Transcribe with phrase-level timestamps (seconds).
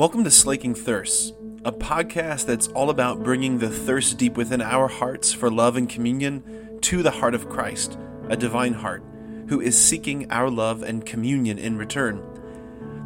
[0.00, 4.88] Welcome to Slaking Thirsts, a podcast that's all about bringing the thirst deep within our
[4.88, 7.98] hearts for love and communion to the heart of Christ,
[8.30, 9.04] a divine heart,
[9.48, 12.22] who is seeking our love and communion in return.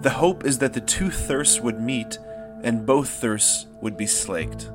[0.03, 2.17] The hope is that the two thirsts would meet
[2.63, 4.71] and both thirsts would be slaked.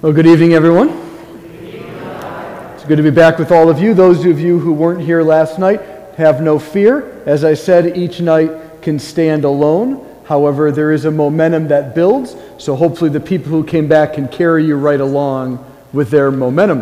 [0.00, 0.88] Well, good evening, everyone.
[2.74, 3.94] It's good to be back with all of you.
[3.94, 5.80] Those of you who weren't here last night,
[6.16, 7.22] have no fear.
[7.26, 10.08] As I said, each night can stand alone.
[10.24, 14.28] However, there is a momentum that builds, so hopefully the people who came back can
[14.28, 16.80] carry you right along with their momentum.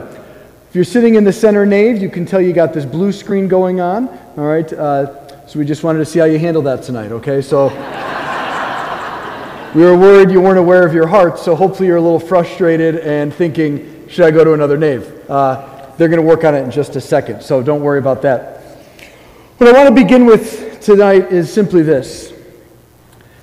[0.68, 3.48] If you're sitting in the center nave, you can tell you got this blue screen
[3.48, 4.08] going on.
[4.36, 7.10] All right, uh, so we just wanted to see how you handle that tonight.
[7.10, 7.68] Okay, so
[9.74, 12.98] we were worried you weren't aware of your heart, so hopefully you're a little frustrated
[12.98, 15.28] and thinking, should I go to another nave?
[15.28, 18.22] Uh, they're going to work on it in just a second, so don't worry about
[18.22, 18.60] that.
[19.59, 22.32] What I want to begin with tonight is simply this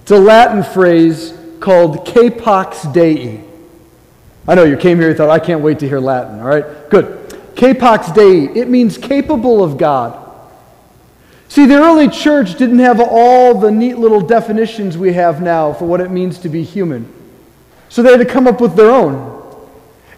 [0.08, 3.44] it's a Latin phrase called capax Dei.
[4.48, 6.90] I know you came here and thought, I can't wait to hear Latin, all right?
[6.90, 7.30] Good.
[7.56, 10.18] Capax Dei, it means capable of God.
[11.50, 15.84] See, the early church didn't have all the neat little definitions we have now for
[15.84, 17.14] what it means to be human.
[17.90, 19.68] So they had to come up with their own.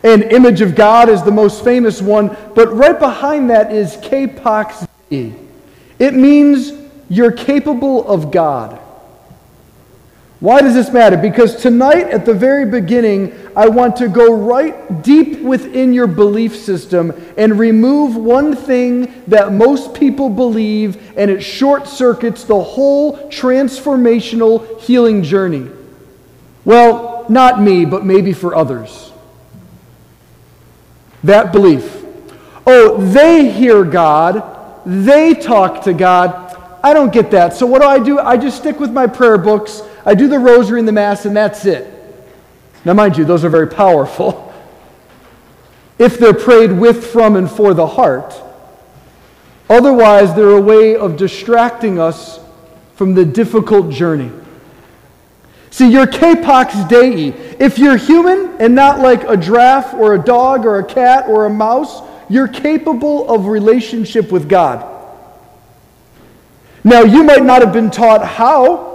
[0.04, 4.88] An image of God is the most famous one, but right behind that is capax
[5.10, 5.34] Dei.
[5.98, 6.74] It means
[7.10, 8.80] you're capable of God.
[10.40, 11.18] Why does this matter?
[11.18, 16.56] Because tonight, at the very beginning, I want to go right deep within your belief
[16.56, 23.18] system and remove one thing that most people believe, and it short circuits the whole
[23.30, 25.70] transformational healing journey.
[26.64, 29.12] Well, not me, but maybe for others.
[31.22, 31.98] That belief.
[32.66, 36.46] Oh, they hear God, they talk to God.
[36.82, 37.54] I don't get that.
[37.54, 38.20] So, what do I do?
[38.20, 39.82] I just stick with my prayer books.
[40.10, 41.86] I do the rosary and the Mass, and that's it.
[42.84, 44.48] Now, mind you, those are very powerful.
[46.00, 48.34] If they're prayed with, from, and for the heart.
[49.70, 52.40] Otherwise, they're a way of distracting us
[52.96, 54.32] from the difficult journey.
[55.72, 57.34] See, you're capax Dei.
[57.60, 61.46] If you're human and not like a giraffe or a dog or a cat or
[61.46, 64.86] a mouse, you're capable of relationship with God.
[66.86, 68.89] Now, you might not have been taught how.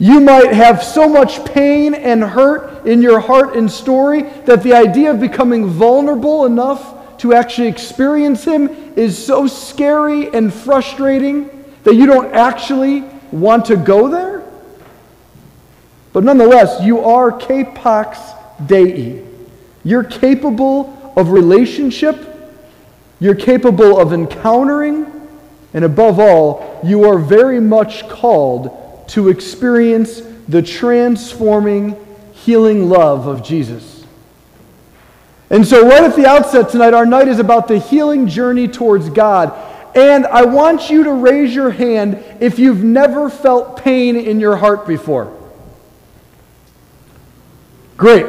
[0.00, 4.72] You might have so much pain and hurt in your heart and story that the
[4.72, 11.50] idea of becoming vulnerable enough to actually experience Him is so scary and frustrating
[11.84, 14.42] that you don't actually want to go there.
[16.14, 18.18] But nonetheless, you are capax
[18.66, 19.22] Dei.
[19.84, 22.26] You're capable of relationship,
[23.20, 25.06] you're capable of encountering,
[25.74, 28.79] and above all, you are very much called
[29.10, 31.96] to experience the transforming,
[32.32, 34.04] healing love of Jesus.
[35.50, 39.10] And so, right at the outset tonight, our night is about the healing journey towards
[39.10, 39.52] God.
[39.96, 44.56] And I want you to raise your hand if you've never felt pain in your
[44.56, 45.36] heart before.
[47.96, 48.26] Great.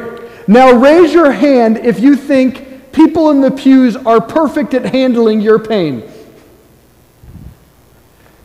[0.48, 5.40] Now, raise your hand if you think people in the pews are perfect at handling
[5.40, 6.11] your pain.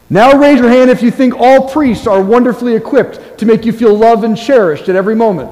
[0.09, 3.73] Now raise your hand if you think all priests are wonderfully equipped to make you
[3.73, 5.51] feel loved and cherished at every moment.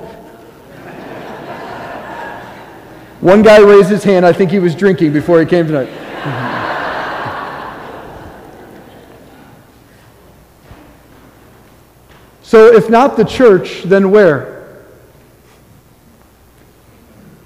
[3.19, 4.25] One guy raised his hand.
[4.25, 5.87] I think he was drinking before he came tonight.
[12.43, 14.55] so, if not the church, then where?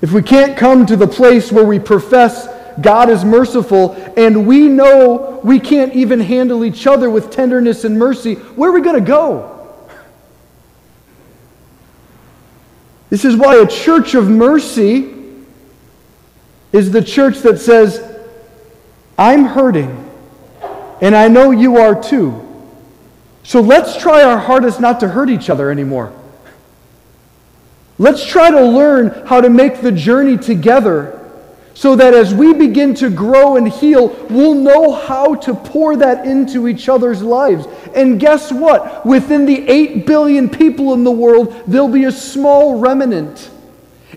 [0.01, 4.67] If we can't come to the place where we profess God is merciful, and we
[4.67, 8.99] know we can't even handle each other with tenderness and mercy, where are we going
[8.99, 9.55] to go?
[13.09, 15.15] This is why a church of mercy
[16.71, 18.03] is the church that says,
[19.17, 20.09] I'm hurting,
[21.01, 22.45] and I know you are too.
[23.43, 26.13] So let's try our hardest not to hurt each other anymore.
[27.97, 31.18] Let's try to learn how to make the journey together
[31.79, 36.27] so that as we begin to grow and heal, we'll know how to pour that
[36.27, 37.65] into each other's lives.
[37.95, 39.05] And guess what?
[39.05, 43.49] Within the 8 billion people in the world, there'll be a small remnant.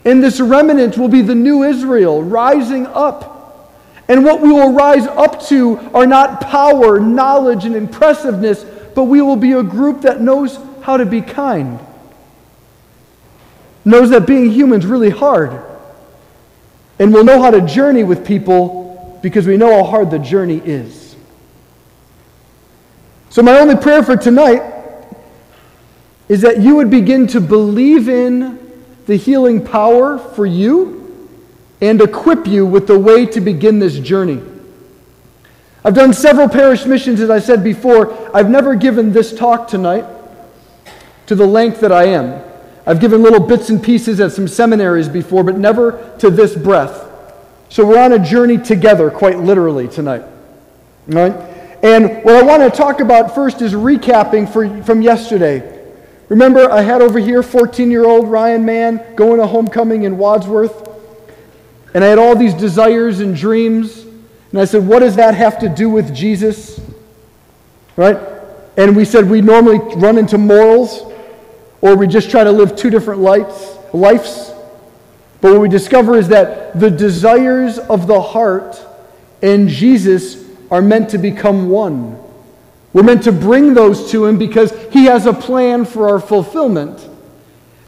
[0.04, 3.72] And this remnant will be the new Israel rising up.
[4.08, 8.64] And what we will rise up to are not power, knowledge, and impressiveness,
[8.96, 11.78] but we will be a group that knows how to be kind,
[13.84, 15.62] knows that being human is really hard
[17.02, 20.58] and we'll know how to journey with people because we know how hard the journey
[20.58, 21.16] is.
[23.28, 24.62] So, my only prayer for tonight
[26.28, 31.28] is that you would begin to believe in the healing power for you
[31.80, 34.40] and equip you with the way to begin this journey.
[35.84, 38.16] I've done several parish missions, as I said before.
[38.32, 40.04] I've never given this talk tonight
[41.26, 42.51] to the length that I am.
[42.86, 47.08] I've given little bits and pieces at some seminaries before, but never to this breadth.
[47.68, 50.24] So we're on a journey together, quite literally, tonight.
[51.06, 51.32] Right?
[51.82, 55.80] And what I want to talk about first is recapping for, from yesterday.
[56.28, 60.88] Remember, I had over here 14 year old Ryan Mann going to homecoming in Wadsworth.
[61.94, 64.06] And I had all these desires and dreams.
[64.50, 66.80] And I said, What does that have to do with Jesus?
[67.96, 68.16] Right?
[68.76, 71.11] And we said we normally run into morals,
[71.82, 74.52] or we just try to live two different lights, lives.
[75.42, 78.80] But what we discover is that the desires of the heart
[79.42, 82.16] and Jesus are meant to become one.
[82.92, 87.08] We're meant to bring those to Him because He has a plan for our fulfillment.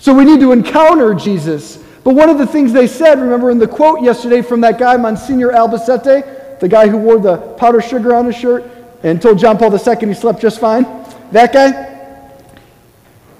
[0.00, 1.76] So we need to encounter Jesus.
[2.02, 4.96] But one of the things they said, remember in the quote yesterday from that guy,
[4.96, 8.64] Monsignor Albacete, the guy who wore the powder sugar on his shirt
[9.02, 10.84] and told John Paul II he slept just fine?
[11.30, 11.93] That guy?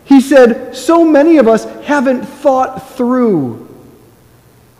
[0.04, 3.68] He said, So many of us haven't thought through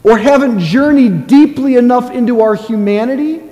[0.02, 3.42] or haven't journeyed deeply enough into our humanity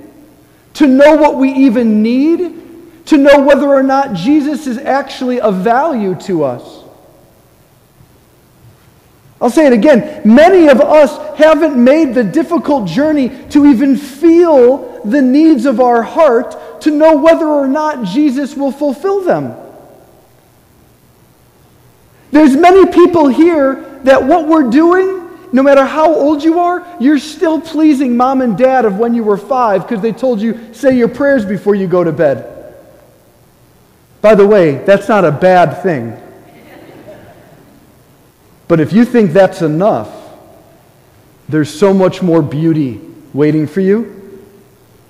[0.75, 2.61] to know what we even need
[3.05, 6.83] to know whether or not Jesus is actually of value to us.
[9.41, 10.21] I'll say it again.
[10.23, 16.01] Many of us haven't made the difficult journey to even feel the needs of our
[16.01, 19.53] heart to know whether or not Jesus will fulfill them.
[22.33, 23.75] There's many people here
[24.05, 28.57] that what we're doing, no matter how old you are, you're still pleasing mom and
[28.57, 31.85] dad of when you were five because they told you, say your prayers before you
[31.85, 32.75] go to bed.
[34.21, 36.19] By the way, that's not a bad thing.
[38.67, 40.11] But if you think that's enough,
[41.47, 42.99] there's so much more beauty
[43.31, 44.43] waiting for you.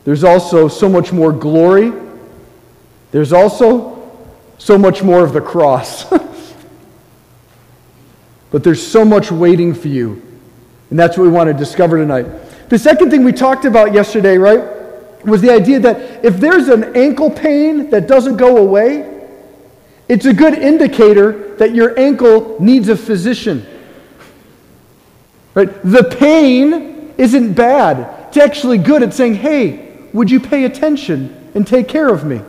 [0.04, 1.94] There's also so much more glory.
[3.12, 4.12] There's also
[4.58, 6.06] so much more of the cross.
[8.54, 10.22] but there's so much waiting for you.
[10.90, 12.70] And that's what we want to discover tonight.
[12.70, 14.64] The second thing we talked about yesterday, right?
[15.26, 19.10] was the idea that if there's an ankle pain that doesn't go away,
[20.08, 23.66] it's a good indicator that your ankle needs a physician.
[25.54, 25.70] Right?
[25.84, 28.28] The pain isn't bad.
[28.28, 32.42] It's actually good at saying, hey, would you pay attention and take care of me?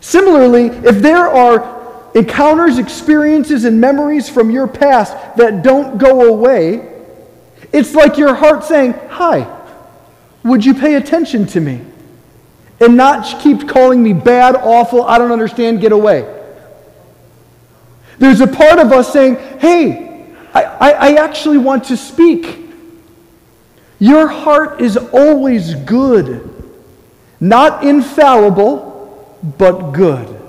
[0.00, 1.73] Similarly, if there are
[2.14, 6.92] encounters, experiences, and memories from your past that don't go away,
[7.72, 9.50] it's like your heart saying, hi,
[10.44, 11.80] would you pay attention to me?
[12.80, 16.30] And not keep calling me bad, awful, I don't understand, get away.
[18.18, 22.60] There's a part of us saying, hey, I, I, I actually want to speak.
[23.98, 26.50] Your heart is always good,
[27.40, 30.43] not infallible, but good.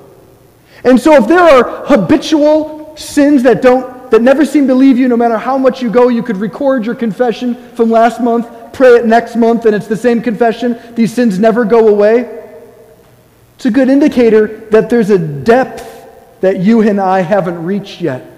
[0.85, 5.07] And so if there are habitual sins that don't that never seem to leave you
[5.07, 8.97] no matter how much you go, you could record your confession from last month pray
[8.97, 12.43] it next month and it's the same confession, these sins never go away.
[13.55, 15.91] It's a good indicator that there's a depth
[16.41, 18.29] that you and I haven't reached yet.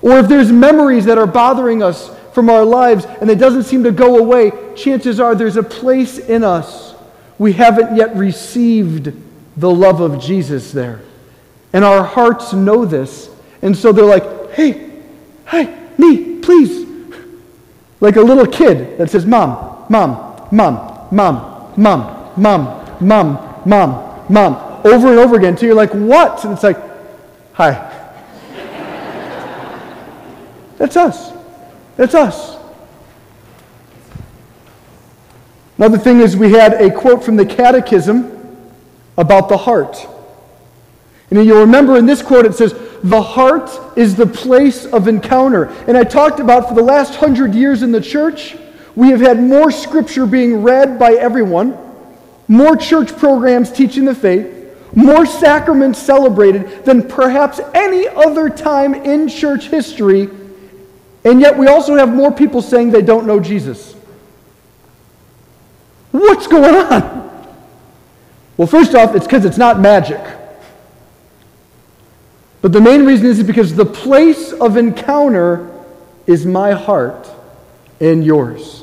[0.00, 3.84] Or if there's memories that are bothering us from our lives and it doesn't seem
[3.84, 6.94] to go away, chances are there's a place in us
[7.38, 9.12] we haven't yet received
[9.56, 11.00] the love of Jesus there.
[11.74, 13.28] And our hearts know this.
[13.60, 14.92] And so they're like, hey,
[15.48, 16.86] hey, me, please.
[18.00, 24.80] Like a little kid that says, Mom, mom, mom, mom, mom, mom, mom, mom, mom,
[24.84, 26.44] over and over again until you're like, what?
[26.44, 26.78] And it's like,
[27.54, 27.72] hi.
[30.78, 31.32] That's us.
[31.96, 32.56] That's us.
[35.76, 38.30] Another thing is, we had a quote from the Catechism
[39.16, 40.06] about the heart.
[41.30, 45.64] And you'll remember in this quote it says, The heart is the place of encounter.
[45.88, 48.56] And I talked about for the last hundred years in the church,
[48.94, 51.76] we have had more scripture being read by everyone,
[52.46, 54.50] more church programs teaching the faith,
[54.94, 60.28] more sacraments celebrated than perhaps any other time in church history,
[61.24, 63.94] and yet we also have more people saying they don't know Jesus.
[66.12, 67.24] What's going on?
[68.56, 70.20] Well, first off, it's because it's not magic.
[72.64, 75.84] But the main reason is because the place of encounter
[76.26, 77.28] is my heart
[78.00, 78.82] and yours.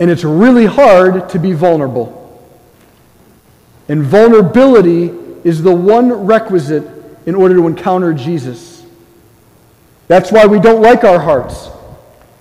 [0.00, 2.44] And it's really hard to be vulnerable.
[3.88, 6.82] And vulnerability is the one requisite
[7.24, 8.84] in order to encounter Jesus.
[10.08, 11.68] That's why we don't like our hearts.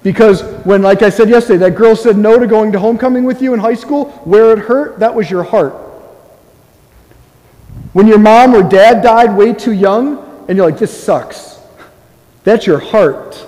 [0.02, 3.44] Because when, like I said yesterday, that girl said no to going to homecoming with
[3.44, 5.76] you in high school, where it hurt, that was your heart.
[7.94, 11.60] When your mom or dad died way too young, and you're like, this sucks,
[12.44, 13.46] that's your heart.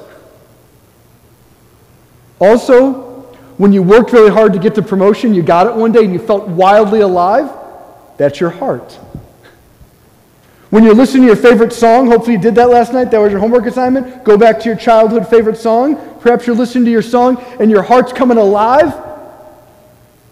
[2.39, 3.09] Also,
[3.57, 6.13] when you worked really hard to get the promotion, you got it one day, and
[6.13, 7.49] you felt wildly alive,
[8.17, 8.99] that's your heart.
[10.71, 13.29] When you're listening to your favorite song, hopefully you did that last night, that was
[13.29, 15.97] your homework assignment, go back to your childhood favorite song.
[16.21, 18.93] Perhaps you're listening to your song and your heart's coming alive.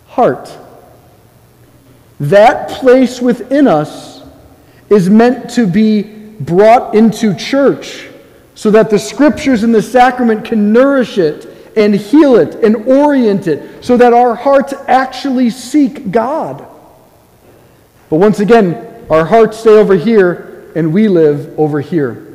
[0.07, 0.57] Heart.
[2.19, 4.21] That place within us
[4.89, 6.03] is meant to be
[6.39, 8.07] brought into church
[8.55, 11.45] so that the scriptures and the sacrament can nourish it
[11.77, 16.65] and heal it and orient it so that our hearts actually seek God.
[18.09, 22.25] But once again, our hearts stay over here, and we live over here.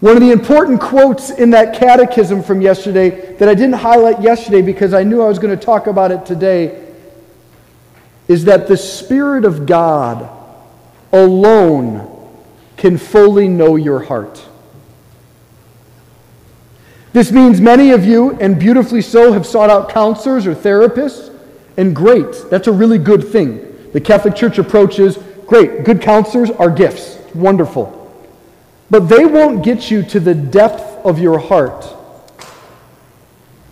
[0.00, 4.62] One of the important quotes in that catechism from yesterday that I didn't highlight yesterday
[4.62, 6.89] because I knew I was going to talk about it today
[8.30, 10.30] is that the Spirit of God
[11.10, 12.06] alone
[12.76, 14.46] can fully know your heart.
[17.12, 21.36] This means many of you, and beautifully so, have sought out counselors or therapists,
[21.76, 22.44] and great.
[22.50, 23.90] That's a really good thing.
[23.92, 25.18] The Catholic Church approaches
[25.48, 27.18] Great, good counselors are gifts.
[27.34, 27.96] Wonderful.
[28.90, 31.84] But they won't get you to the depth of your heart.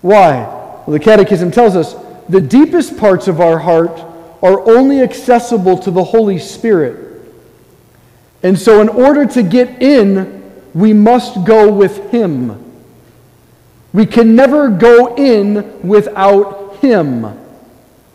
[0.02, 0.38] Why?
[0.38, 1.94] Well, the Catechism tells us
[2.28, 4.07] the deepest parts of our heart
[4.42, 7.06] are only accessible to the Holy Spirit.
[8.42, 12.64] And so, in order to get in, we must go with Him.
[13.92, 17.24] We can never go in without Him.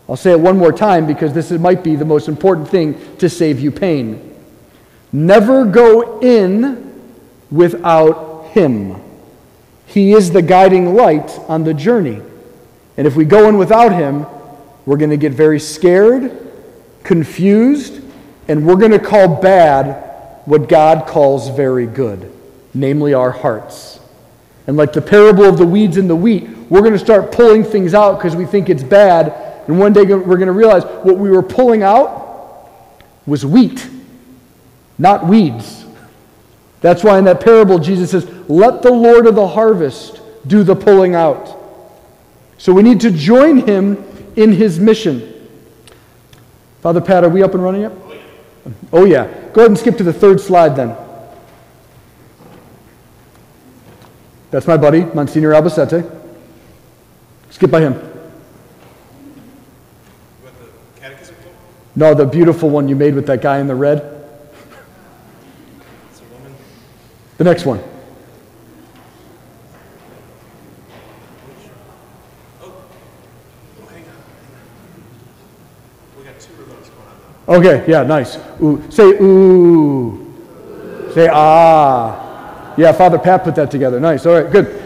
[0.08, 3.30] I'll say it one more time because this might be the most important thing to
[3.30, 4.34] save you pain.
[5.12, 7.02] Never go in
[7.52, 9.02] without Him.
[9.88, 12.22] He is the guiding light on the journey.
[12.96, 14.26] And if we go in without Him,
[14.86, 16.52] we're going to get very scared,
[17.04, 18.02] confused,
[18.48, 22.32] and we're going to call bad what God calls very good,
[22.74, 24.00] namely our hearts.
[24.68, 27.64] And like the parable of the weeds and the wheat, we're going to start pulling
[27.64, 31.18] things out because we think it's bad and one day we're going to realize what
[31.18, 32.70] we were pulling out
[33.26, 33.88] was wheat,
[34.98, 35.86] not weeds.
[36.82, 40.76] That's why in that parable, Jesus says, Let the Lord of the harvest do the
[40.76, 41.58] pulling out.
[42.58, 44.04] So we need to join him
[44.36, 45.30] in his mission.
[46.82, 47.92] Father Pat, are we up and running yet?
[48.92, 49.26] Oh, yeah.
[49.54, 50.96] Go ahead and skip to the third slide then.
[54.52, 56.10] That's my buddy, Monsignor Albacete.
[57.50, 58.10] Skip by him.
[61.96, 64.10] No, the beautiful one you made with that guy in the red.
[67.38, 67.84] The next one.
[77.48, 78.38] Okay, yeah, nice.
[78.62, 78.84] Ooh.
[78.90, 80.34] Say ooh.
[81.14, 82.74] Say ah.
[82.78, 84.00] Yeah, Father Pat put that together.
[84.00, 84.26] Nice.
[84.26, 84.82] All right, good.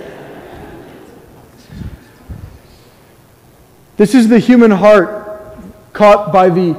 [3.95, 5.55] This is the human heart
[5.93, 6.73] caught by the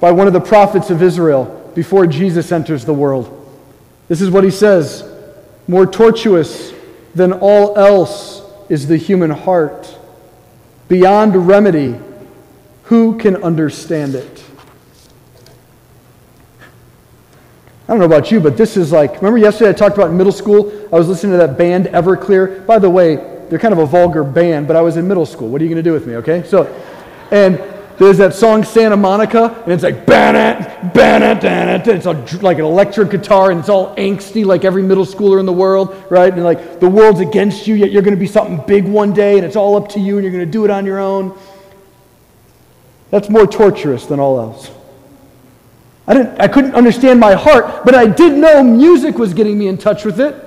[0.00, 3.32] by one of the prophets of Israel before Jesus enters the world.
[4.08, 5.04] This is what he says
[5.68, 6.72] More tortuous
[7.14, 9.98] than all else is the human heart.
[10.88, 11.98] Beyond remedy,
[12.84, 14.45] who can understand it?
[17.86, 20.32] I don't know about you, but this is like, remember yesterday I talked about middle
[20.32, 20.72] school?
[20.92, 22.66] I was listening to that band Everclear.
[22.66, 23.14] By the way,
[23.48, 25.48] they're kind of a vulgar band, but I was in middle school.
[25.48, 26.42] What are you going to do with me, okay?
[26.42, 26.66] So,
[27.30, 27.62] and
[27.96, 31.86] there's that song Santa Monica, and it's like Bannet, Bannet, Bannet.
[31.86, 35.52] It's like an electric guitar, and it's all angsty, like every middle schooler in the
[35.52, 36.32] world, right?
[36.32, 39.36] And like the world's against you, yet you're going to be something big one day,
[39.36, 41.38] and it's all up to you, and you're going to do it on your own.
[43.10, 44.72] That's more torturous than all else.
[46.06, 49.66] I, didn't, I couldn't understand my heart, but I did know music was getting me
[49.66, 50.42] in touch with it.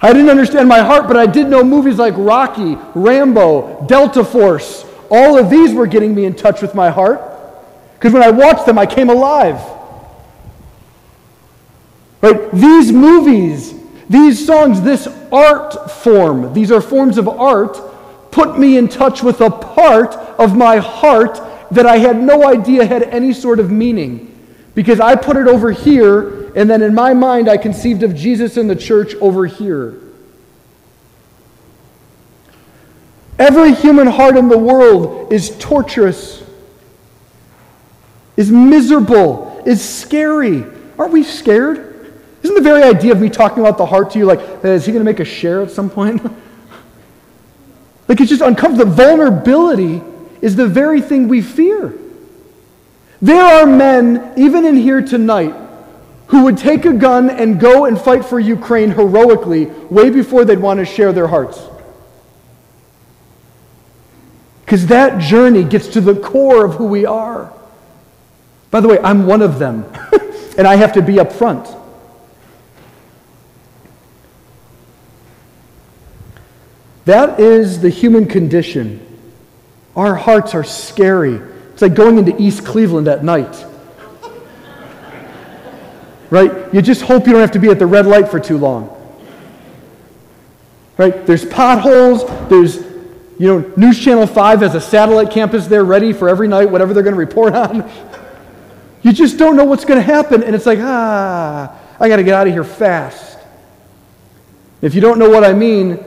[0.00, 4.84] I didn't understand my heart, but I did know movies like Rocky, Rambo, Delta Force,
[5.10, 7.20] all of these were getting me in touch with my heart
[7.94, 9.60] because when I watched them, I came alive.
[12.20, 12.50] Right?
[12.52, 13.74] These movies,
[14.08, 17.78] these songs, this art form, these are forms of art,
[18.30, 22.84] put me in touch with a part of my heart that I had no idea
[22.84, 24.32] had any sort of meaning.
[24.74, 28.56] Because I put it over here, and then in my mind, I conceived of Jesus
[28.56, 29.98] and the church over here.
[33.38, 36.42] Every human heart in the world is torturous,
[38.36, 40.64] is miserable, is scary.
[40.98, 42.14] aren't we scared?
[42.42, 44.92] Isn't the very idea of me talking about the heart to you like, is he
[44.92, 46.22] going to make a share at some point?
[48.08, 48.92] like it's just uncomfortable.
[48.92, 50.02] Vulnerability
[50.42, 51.94] is the very thing we fear.
[53.22, 55.54] There are men, even in here tonight,
[56.28, 60.58] who would take a gun and go and fight for Ukraine heroically way before they'd
[60.58, 61.60] want to share their hearts.
[64.64, 67.52] Because that journey gets to the core of who we are.
[68.72, 69.84] By the way, I'm one of them,
[70.58, 71.68] and I have to be up front.
[77.04, 79.05] That is the human condition.
[79.96, 81.40] Our hearts are scary.
[81.72, 83.64] It's like going into East Cleveland at night.
[86.28, 86.74] Right?
[86.74, 88.92] You just hope you don't have to be at the red light for too long.
[90.98, 91.26] Right?
[91.26, 92.76] There's potholes, there's
[93.38, 96.94] you know, News Channel 5 has a satellite campus there ready for every night, whatever
[96.94, 97.90] they're going to report on.
[99.02, 102.24] You just don't know what's going to happen, and it's like, ah, I got to
[102.24, 103.38] get out of here fast.
[104.80, 106.02] If you don't know what I mean,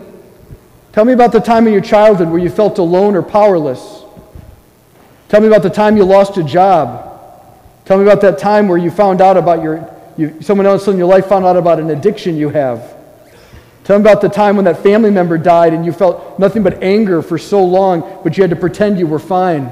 [0.92, 4.04] tell me about the time in your childhood where you felt alone or powerless.
[5.30, 7.06] Tell me about the time you lost a job.
[7.86, 10.98] Tell me about that time where you found out about your, you, someone else in
[10.98, 12.96] your life found out about an addiction you have.
[13.84, 16.84] Tell me about the time when that family member died and you felt nothing but
[16.84, 19.72] anger for so long, but you had to pretend you were fine.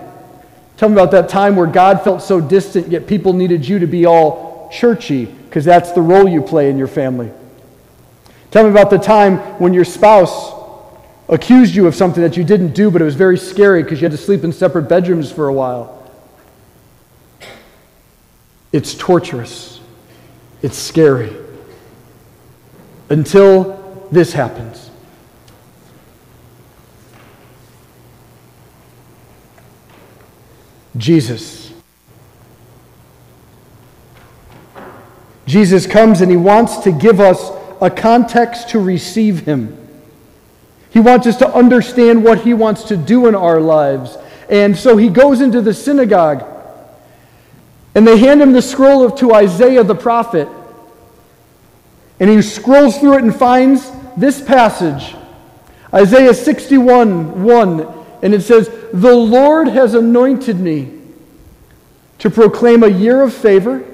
[0.78, 3.86] Tell me about that time where God felt so distant, yet people needed you to
[3.86, 7.32] be all churchy, because that's the role you play in your family.
[8.50, 10.57] Tell me about the time when your spouse
[11.29, 14.05] accused you of something that you didn't do, but it was very scary because you
[14.05, 15.93] had to sleep in separate bedrooms for a while.
[18.72, 19.79] It's torturous,
[20.62, 21.36] it's scary.
[23.10, 24.89] Until this happens.
[30.98, 31.72] Jesus.
[35.46, 39.87] Jesus comes and he wants to give us a context to receive him.
[40.98, 44.18] He wants us to understand what he wants to do in our lives.
[44.50, 46.44] And so he goes into the synagogue
[47.94, 50.50] and they hand him the scroll of, to Isaiah the prophet.
[52.20, 55.16] And he scrolls through it and finds this passage,
[55.94, 61.00] Isaiah 61 1, and it says, The Lord has anointed me
[62.18, 63.86] to proclaim a year of favor,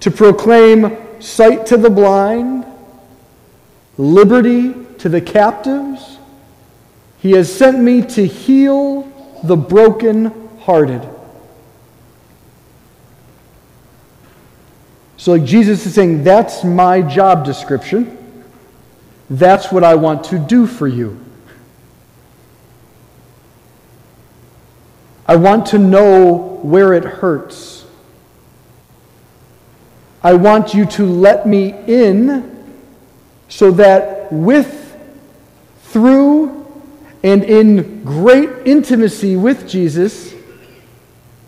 [0.00, 2.64] to proclaim sight to the blind,
[3.98, 6.18] liberty to the captives.
[7.18, 9.02] He has sent me to heal
[9.42, 11.06] the broken-hearted.
[15.16, 18.16] So, like Jesus is saying, that's my job description.
[19.28, 21.18] That's what I want to do for you.
[25.26, 27.84] I want to know where it hurts.
[30.22, 32.57] I want you to let me in
[33.48, 34.96] so that with,
[35.84, 36.66] through,
[37.22, 40.34] and in great intimacy with Jesus,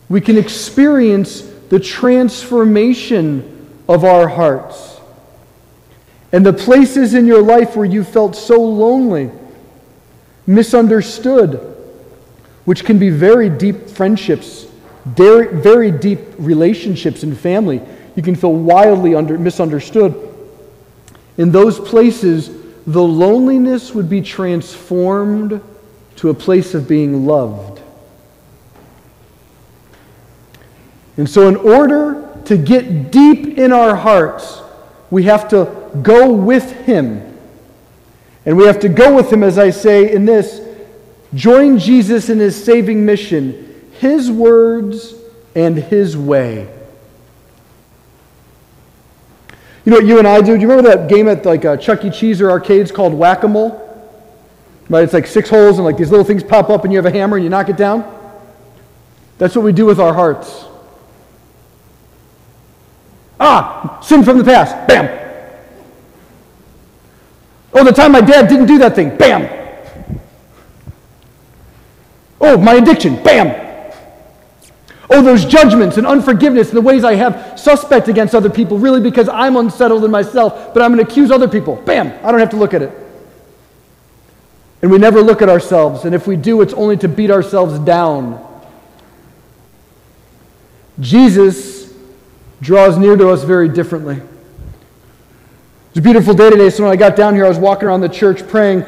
[0.09, 4.99] we can experience the transformation of our hearts.
[6.33, 9.31] And the places in your life where you felt so lonely,
[10.47, 11.55] misunderstood,
[12.65, 14.65] which can be very deep friendships,
[15.05, 17.81] very deep relationships in family.
[18.15, 20.30] You can feel wildly under, misunderstood.
[21.37, 22.49] In those places,
[22.85, 25.61] the loneliness would be transformed
[26.17, 27.81] to a place of being loved.
[31.17, 34.61] And so, in order to get deep in our hearts,
[35.09, 37.37] we have to go with Him.
[38.45, 40.61] And we have to go with Him, as I say in this
[41.33, 45.13] join Jesus in His saving mission, His words
[45.55, 46.67] and His way.
[49.83, 50.55] You know what you and I do?
[50.55, 52.11] Do you remember that game at like uh, Chuck E.
[52.11, 53.87] Cheese or arcades called Whack a Mole?
[54.89, 55.03] Right?
[55.03, 57.11] It's like six holes and like these little things pop up and you have a
[57.11, 58.03] hammer and you knock it down.
[59.37, 60.65] That's what we do with our hearts.
[63.39, 64.87] Ah, sin from the past.
[64.87, 65.19] Bam.
[67.73, 69.17] Oh, the time my dad didn't do that thing.
[69.17, 69.49] Bam.
[72.39, 73.21] Oh, my addiction.
[73.23, 73.70] Bam.
[75.13, 79.01] Oh, those judgments and unforgiveness and the ways I have suspect against other people, really
[79.01, 81.75] because I'm unsettled in myself, but I'm going to accuse other people.
[81.75, 82.07] Bam.
[82.25, 82.97] I don't have to look at it.
[84.81, 87.77] And we never look at ourselves, and if we do, it's only to beat ourselves
[87.79, 88.43] down.
[90.99, 91.93] Jesus
[92.61, 94.21] draws near to us very differently.
[95.89, 98.01] It's a beautiful day today, so when I got down here, I was walking around
[98.01, 98.85] the church praying.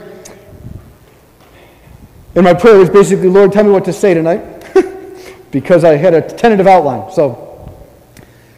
[2.34, 4.53] And my prayer was basically, Lord, tell me what to say tonight,
[5.54, 7.10] because I had a tentative outline.
[7.14, 7.72] So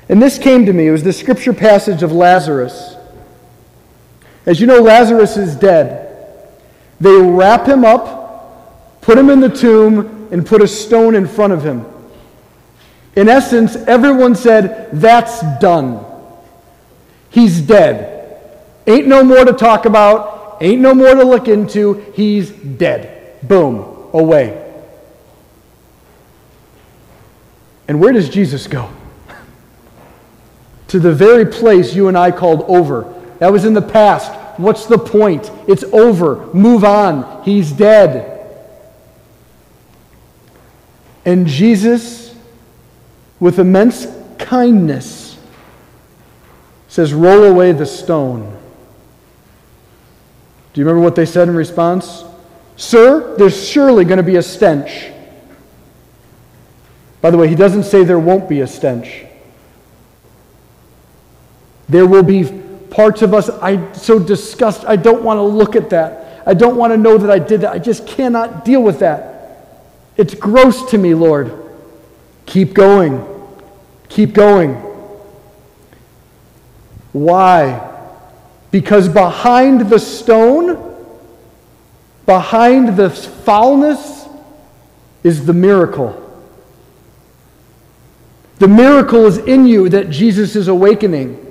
[0.10, 0.88] And this came to me.
[0.88, 2.96] It was the scripture passage of Lazarus.
[4.48, 6.02] As you know, Lazarus is dead.
[7.00, 11.54] They wrap him up, put him in the tomb, and put a stone in front
[11.54, 11.86] of him.
[13.16, 16.06] In essence, everyone said, That's done.
[17.30, 18.14] He's dead.
[18.88, 21.96] Ain't no more to talk about, ain't no more to look into.
[22.16, 23.42] He's dead.
[23.44, 24.65] Boom, away.
[27.88, 28.90] And where does Jesus go?
[30.88, 33.14] to the very place you and I called over.
[33.40, 34.32] That was in the past.
[34.58, 35.52] What's the point?
[35.68, 36.46] It's over.
[36.54, 37.44] Move on.
[37.44, 38.32] He's dead.
[41.26, 42.36] And Jesus,
[43.40, 45.38] with immense kindness,
[46.88, 48.58] says, Roll away the stone.
[50.74, 52.24] Do you remember what they said in response?
[52.78, 55.12] Sir, there's surely going to be a stench.
[57.26, 59.26] By the way, he doesn't say there won't be a stench.
[61.90, 62.44] There will be
[62.92, 64.86] parts of us I so disgust.
[64.86, 66.44] I don't want to look at that.
[66.46, 67.72] I don't want to know that I did that.
[67.72, 69.82] I just cannot deal with that.
[70.18, 71.52] It's gross to me, Lord.
[72.46, 73.26] Keep going.
[74.08, 74.76] Keep going.
[77.12, 77.92] Why?
[78.70, 80.96] Because behind the stone,
[82.28, 84.28] behind the foulness,
[85.24, 86.22] is the miracle.
[88.58, 91.42] The miracle is in you that Jesus is awakening.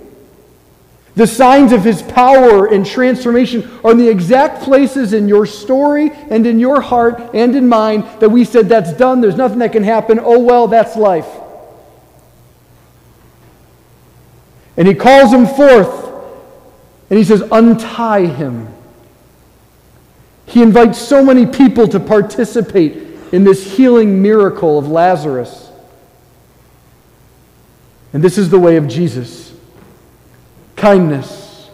[1.16, 6.10] The signs of his power and transformation are in the exact places in your story
[6.10, 9.70] and in your heart and in mine that we said, that's done, there's nothing that
[9.70, 11.28] can happen, oh well, that's life.
[14.76, 16.04] And he calls him forth
[17.10, 18.74] and he says, untie him.
[20.46, 22.96] He invites so many people to participate
[23.32, 25.63] in this healing miracle of Lazarus.
[28.14, 29.52] And this is the way of Jesus
[30.76, 31.70] kindness.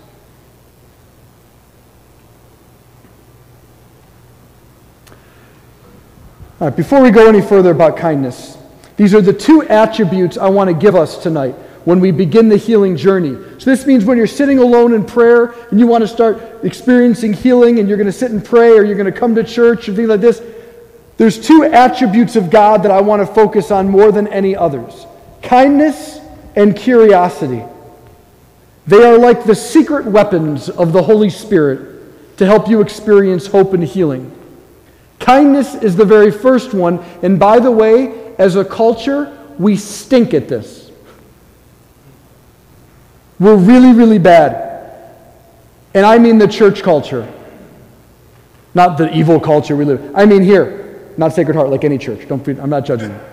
[6.61, 8.57] All right, before we go any further about kindness,
[8.97, 12.57] these are the two attributes I want to give us tonight when we begin the
[12.57, 13.35] healing journey.
[13.59, 17.33] So, this means when you're sitting alone in prayer and you want to start experiencing
[17.33, 19.89] healing and you're going to sit and pray or you're going to come to church
[19.89, 20.43] or things like this,
[21.17, 25.07] there's two attributes of God that I want to focus on more than any others
[25.43, 26.21] kindness
[26.57, 27.63] and curiosity.
[28.87, 33.73] They are like the secret weapons of the Holy Spirit to help you experience hope
[33.75, 34.37] and healing.
[35.19, 40.33] Kindness is the very first one, and by the way, as a culture, we stink
[40.33, 40.91] at this.
[43.39, 44.71] We're really, really bad.
[45.93, 47.31] And I mean the church culture,
[48.75, 50.13] not the evil culture we live.
[50.15, 52.29] I mean here, not Sacred Heart, like any church.
[52.29, 53.19] Don't I'm not judging.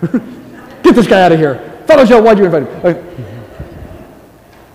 [0.82, 1.77] Get this guy out of here.
[1.90, 3.28] I was why'd you invite him?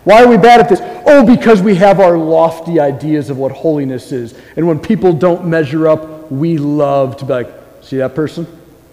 [0.03, 0.79] Why are we bad at this?
[1.05, 4.37] Oh, because we have our lofty ideas of what holiness is.
[4.57, 8.47] And when people don't measure up, we love to be like, see that person?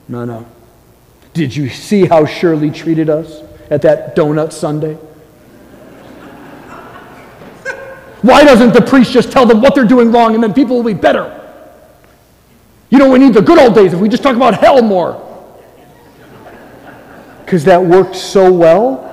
[0.09, 0.47] No, no.
[1.33, 4.95] Did you see how Shirley treated us at that donut Sunday?
[8.23, 10.85] Why doesn't the priest just tell them what they're doing wrong and then people will
[10.85, 11.37] be better?
[12.91, 15.30] You know, we need the good old days if we just talk about hell more.
[17.51, 19.11] Because that worked so well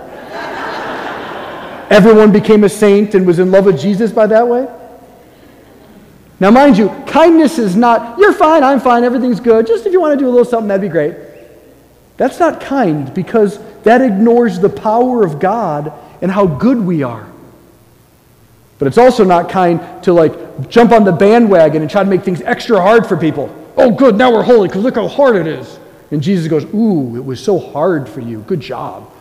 [1.90, 4.68] Everyone became a saint and was in love with Jesus by that way?
[6.40, 9.66] Now, mind you, kindness is not, you're fine, I'm fine, everything's good.
[9.66, 11.16] Just if you want to do a little something, that'd be great.
[12.18, 17.28] That's not kind because that ignores the power of God and how good we are.
[18.78, 22.22] But it's also not kind to like jump on the bandwagon and try to make
[22.22, 23.52] things extra hard for people.
[23.76, 25.77] Oh, good, now we're holy because look how hard it is.
[26.12, 28.40] And Jesus goes, Ooh, it was so hard for you.
[28.42, 29.12] Good job.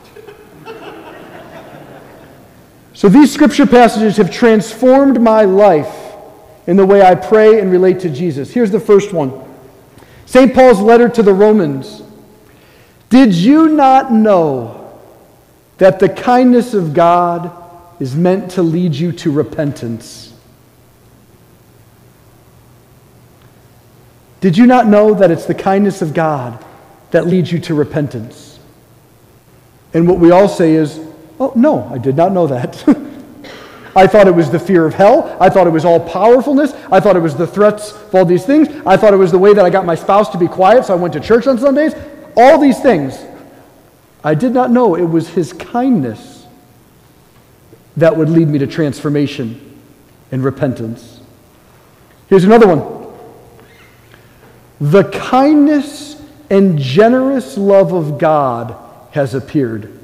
[2.96, 5.94] So these scripture passages have transformed my life
[6.66, 8.54] in the way I pray and relate to Jesus.
[8.54, 9.32] Here's the first one
[10.24, 10.54] St.
[10.54, 12.02] Paul's letter to the Romans.
[13.10, 14.98] Did you not know
[15.76, 17.52] that the kindness of God
[18.00, 20.32] is meant to lead you to repentance?
[24.40, 26.64] Did you not know that it's the kindness of God
[27.10, 28.58] that leads you to repentance?
[29.94, 31.00] And what we all say is,
[31.38, 32.82] Oh, no, I did not know that.
[33.96, 35.36] I thought it was the fear of hell.
[35.40, 36.72] I thought it was all powerfulness.
[36.92, 38.68] I thought it was the threats of all these things.
[38.86, 40.92] I thought it was the way that I got my spouse to be quiet, so
[40.92, 41.94] I went to church on Sundays.
[42.36, 43.18] All these things.
[44.22, 46.46] I did not know it was his kindness
[47.96, 49.80] that would lead me to transformation
[50.30, 51.20] and repentance.
[52.28, 53.14] Here's another one
[54.78, 56.15] The kindness
[56.50, 58.76] and generous love of God
[59.12, 59.98] has appeared.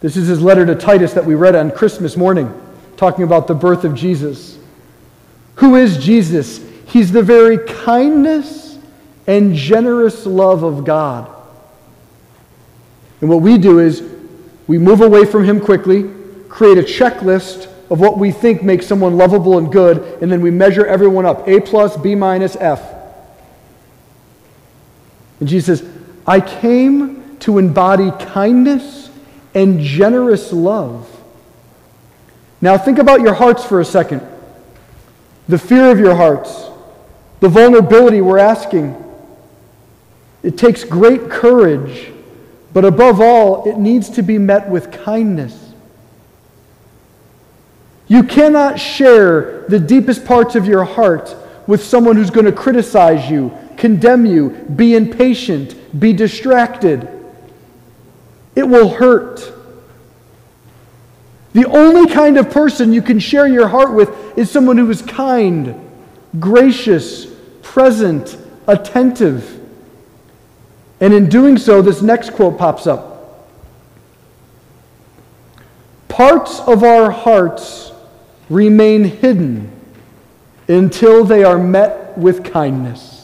[0.00, 2.52] This is his letter to Titus that we read on Christmas morning,
[2.96, 4.58] talking about the birth of Jesus.
[5.56, 6.60] Who is Jesus?
[6.86, 8.78] He's the very kindness
[9.26, 11.30] and generous love of God.
[13.20, 14.02] And what we do is
[14.66, 16.10] we move away from him quickly,
[16.48, 20.50] create a checklist of what we think makes someone lovable and good, and then we
[20.50, 22.95] measure everyone up A plus, B minus, F.
[25.40, 25.88] And Jesus says,
[26.26, 29.10] I came to embody kindness
[29.54, 31.08] and generous love.
[32.60, 34.22] Now think about your hearts for a second.
[35.48, 36.68] The fear of your hearts,
[37.40, 39.02] the vulnerability we're asking.
[40.42, 42.12] It takes great courage,
[42.72, 45.66] but above all, it needs to be met with kindness.
[48.08, 51.34] You cannot share the deepest parts of your heart
[51.66, 57.08] with someone who's going to criticize you, condemn you, be impatient, be distracted.
[58.54, 59.52] It will hurt.
[61.52, 65.00] The only kind of person you can share your heart with is someone who is
[65.02, 65.74] kind,
[66.38, 67.26] gracious,
[67.62, 68.36] present,
[68.66, 69.60] attentive.
[71.00, 73.48] And in doing so, this next quote pops up.
[76.08, 77.92] Parts of our hearts
[78.48, 79.70] remain hidden
[80.68, 83.15] until they are met with kindness.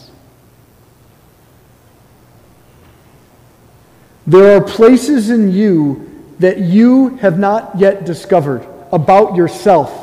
[4.25, 9.99] There are places in you that you have not yet discovered about yourself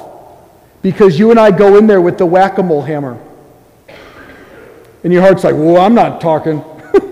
[0.83, 3.18] because you and I go in there with the whack a mole hammer.
[5.02, 6.62] And your heart's like, well, I'm not talking.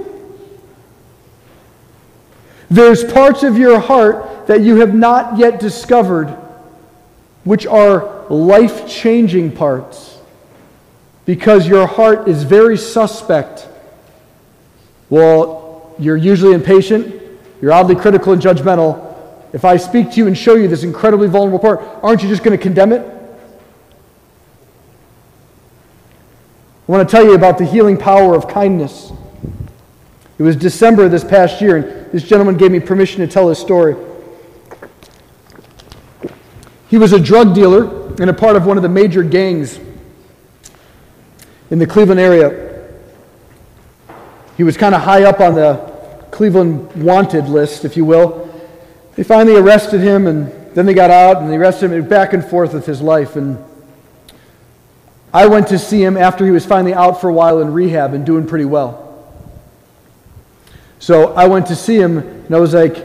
[2.71, 6.37] There's parts of your heart that you have not yet discovered
[7.45, 10.19] which are life changing parts,
[11.25, 13.67] because your heart is very suspect.
[15.09, 15.68] Well,
[15.99, 17.23] you're usually impatient,
[17.61, 19.05] you're oddly critical and judgmental.
[19.53, 22.43] If I speak to you and show you this incredibly vulnerable part, aren't you just
[22.43, 23.01] going to condemn it?
[26.89, 29.13] I want to tell you about the healing power of kindness.
[30.39, 33.59] It was December this past year, and this gentleman gave me permission to tell his
[33.59, 33.97] story.
[36.89, 39.79] He was a drug dealer and a part of one of the major gangs
[41.71, 42.89] in the Cleveland area.
[44.57, 45.88] He was kind of high up on the
[46.31, 48.45] Cleveland wanted list, if you will.
[49.17, 52.45] They finally arrested him, and then they got out and they arrested him back and
[52.45, 53.37] forth with his life.
[53.37, 53.65] And
[55.33, 58.15] I went to see him after he was finally out for a while in rehab
[58.15, 59.05] and doing pretty well.
[61.01, 63.05] So I went to see him, and I was like,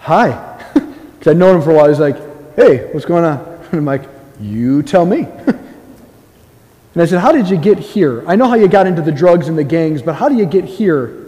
[0.00, 0.52] Hi.
[1.18, 1.88] Because I'd known him for a while.
[1.88, 2.16] He's like,
[2.56, 3.38] Hey, what's going on?
[3.72, 4.08] And I'm like,
[4.38, 5.20] You tell me.
[5.46, 5.58] and
[6.96, 8.22] I said, How did you get here?
[8.28, 10.46] I know how you got into the drugs and the gangs, but how do you
[10.46, 11.25] get here?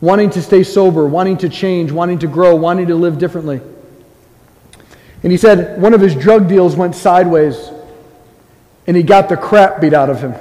[0.00, 3.60] Wanting to stay sober, wanting to change, wanting to grow, wanting to live differently.
[5.22, 7.70] And he said one of his drug deals went sideways
[8.86, 10.34] and he got the crap beat out of him.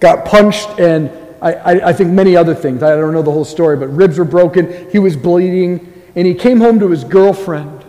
[0.00, 1.10] Got punched and
[1.40, 2.82] I, I, I, think many other things.
[2.82, 4.90] I don't know the whole story, but ribs were broken.
[4.90, 5.92] He was bleeding.
[6.16, 7.84] And he came home to his girlfriend.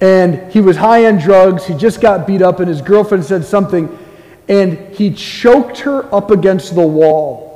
[0.00, 1.64] And he was high on drugs.
[1.64, 3.96] He just got beat up, and his girlfriend said something.
[4.48, 7.47] And he choked her up against the wall.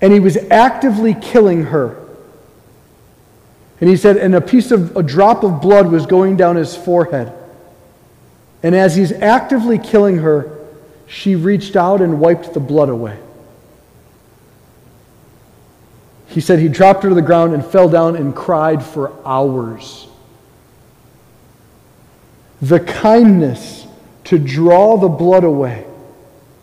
[0.00, 2.04] And he was actively killing her.
[3.80, 6.76] And he said, and a piece of, a drop of blood was going down his
[6.76, 7.32] forehead.
[8.62, 10.58] And as he's actively killing her,
[11.06, 13.18] she reached out and wiped the blood away.
[16.26, 20.06] He said he dropped her to the ground and fell down and cried for hours.
[22.60, 23.86] The kindness
[24.24, 25.86] to draw the blood away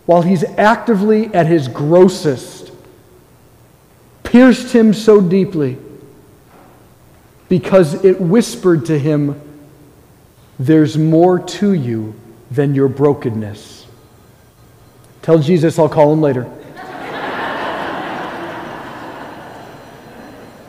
[0.06, 2.64] while he's actively at his grossest
[4.36, 5.78] pierced him so deeply
[7.48, 9.41] because it whispered to him,
[10.60, 12.13] There's more to you
[12.52, 13.88] than your brokenness.
[15.21, 16.43] Tell Jesus I'll call him later.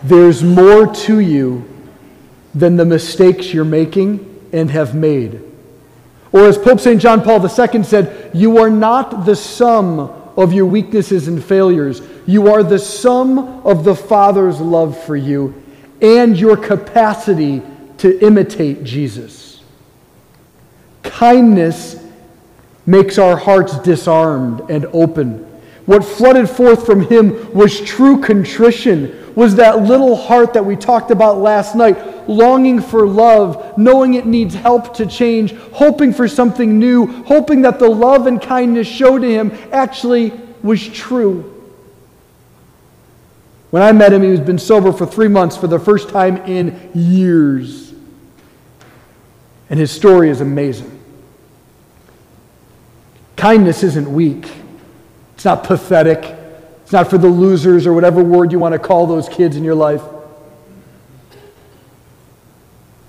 [0.05, 1.69] There's more to you
[2.55, 5.43] than the mistakes you're making and have made.
[6.31, 7.03] Or as Pope St.
[7.03, 9.99] John Paul II said, you are not the sum
[10.37, 12.01] of your weaknesses and failures.
[12.27, 15.63] You are the sum of the Father's love for you
[16.03, 17.63] and your capacity
[17.99, 19.63] to imitate Jesus.
[21.03, 22.05] Kindness
[22.85, 25.45] makes our hearts disarmed and open.
[25.87, 31.13] What flooded forth from him was true contrition, was that little heart that we talked
[31.13, 36.79] about last night, longing for love, knowing it needs help to change, hoping for something
[36.79, 41.56] new, hoping that the love and kindness shown to him actually was true.
[43.77, 46.39] When I met him, he was been sober for three months for the first time
[46.47, 47.93] in years.
[49.69, 50.99] And his story is amazing.
[53.37, 54.51] Kindness isn't weak,
[55.35, 56.25] it's not pathetic,
[56.85, 59.63] it's not for the losers or whatever word you want to call those kids in
[59.63, 60.01] your life.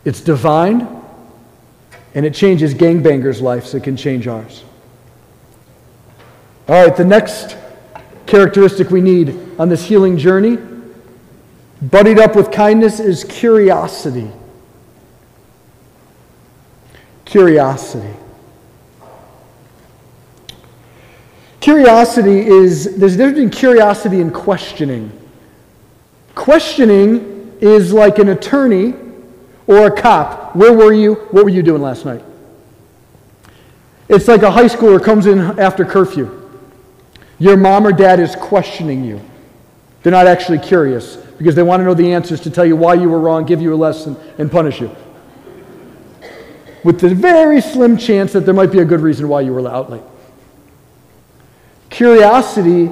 [0.03, 0.85] It's divine,
[2.13, 4.65] and it changes gangbangers' lives, so it can change ours.
[6.67, 7.55] All right, the next
[8.27, 10.57] characteristic we need on this healing journey,
[11.81, 14.29] buddied up with kindness, is curiosity.
[17.25, 18.13] Curiosity.
[21.59, 25.11] Curiosity is, there's a difference between curiosity and questioning.
[26.35, 28.93] Questioning is like an attorney
[29.65, 30.55] or a cop.
[30.55, 31.15] Where were you?
[31.31, 32.23] What were you doing last night?
[34.07, 36.46] It's like a high schooler comes in after curfew.
[37.39, 39.21] Your mom or dad is questioning you.
[40.01, 42.95] They're not actually curious because they want to know the answers to tell you why
[42.95, 44.95] you were wrong, give you a lesson, and punish you.
[46.83, 49.67] With the very slim chance that there might be a good reason why you were
[49.67, 50.03] out late.
[51.89, 52.89] Curiosity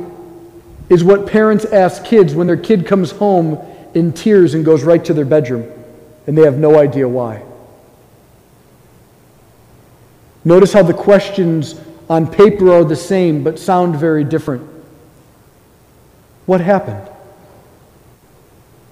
[0.90, 3.60] is what parents ask kids when their kid comes home
[3.94, 5.72] in tears and goes right to their bedroom
[6.28, 7.44] and they have no idea why.
[10.44, 14.70] Notice how the questions on paper are the same but sound very different.
[16.46, 17.10] What happened?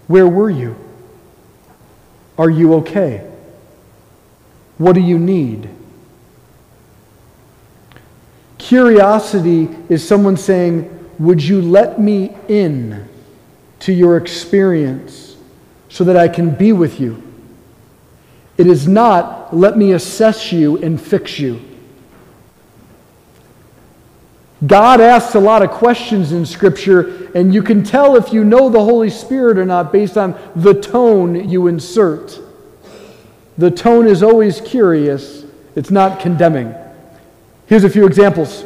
[0.07, 0.75] Where were you?
[2.37, 3.29] Are you okay?
[4.77, 5.69] What do you need?
[8.57, 13.07] Curiosity is someone saying, Would you let me in
[13.79, 15.35] to your experience
[15.89, 17.21] so that I can be with you?
[18.57, 21.72] It is not, Let me assess you and fix you.
[24.65, 28.69] God asks a lot of questions in Scripture, and you can tell if you know
[28.69, 32.39] the Holy Spirit or not based on the tone you insert.
[33.57, 35.43] The tone is always curious,
[35.75, 36.73] it's not condemning.
[37.67, 38.63] Here's a few examples.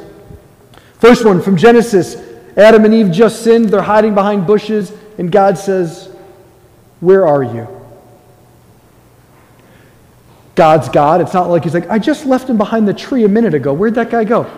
[1.00, 2.16] First one from Genesis
[2.58, 3.70] Adam and Eve just sinned.
[3.70, 6.10] They're hiding behind bushes, and God says,
[7.00, 7.68] Where are you?
[10.56, 11.22] God's God.
[11.22, 13.74] It's not like He's like, I just left him behind the tree a minute ago.
[13.74, 14.52] Where'd that guy go?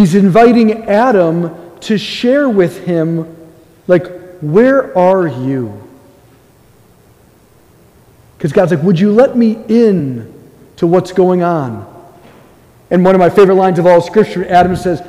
[0.00, 3.36] He's inviting Adam to share with him,
[3.86, 4.06] like,
[4.40, 5.78] Where are you?
[8.36, 10.32] Because God's like, Would you let me in
[10.76, 11.86] to what's going on?
[12.90, 15.06] And one of my favorite lines of all Scripture, Adam says,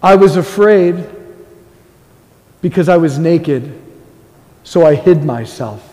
[0.00, 1.04] I was afraid
[2.60, 3.76] because I was naked,
[4.62, 5.88] so I hid myself.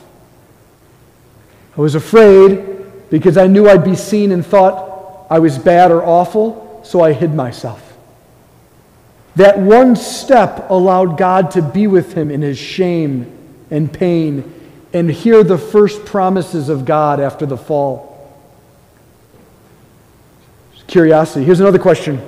[1.76, 6.04] I was afraid because I knew I'd be seen and thought I was bad or
[6.04, 7.88] awful, so I hid myself.
[9.39, 13.38] That one step allowed God to be with him in his shame
[13.71, 14.54] and pain
[14.91, 18.38] and hear the first promises of God after the fall.
[20.88, 21.45] Curiosity.
[21.45, 22.21] Here's another question.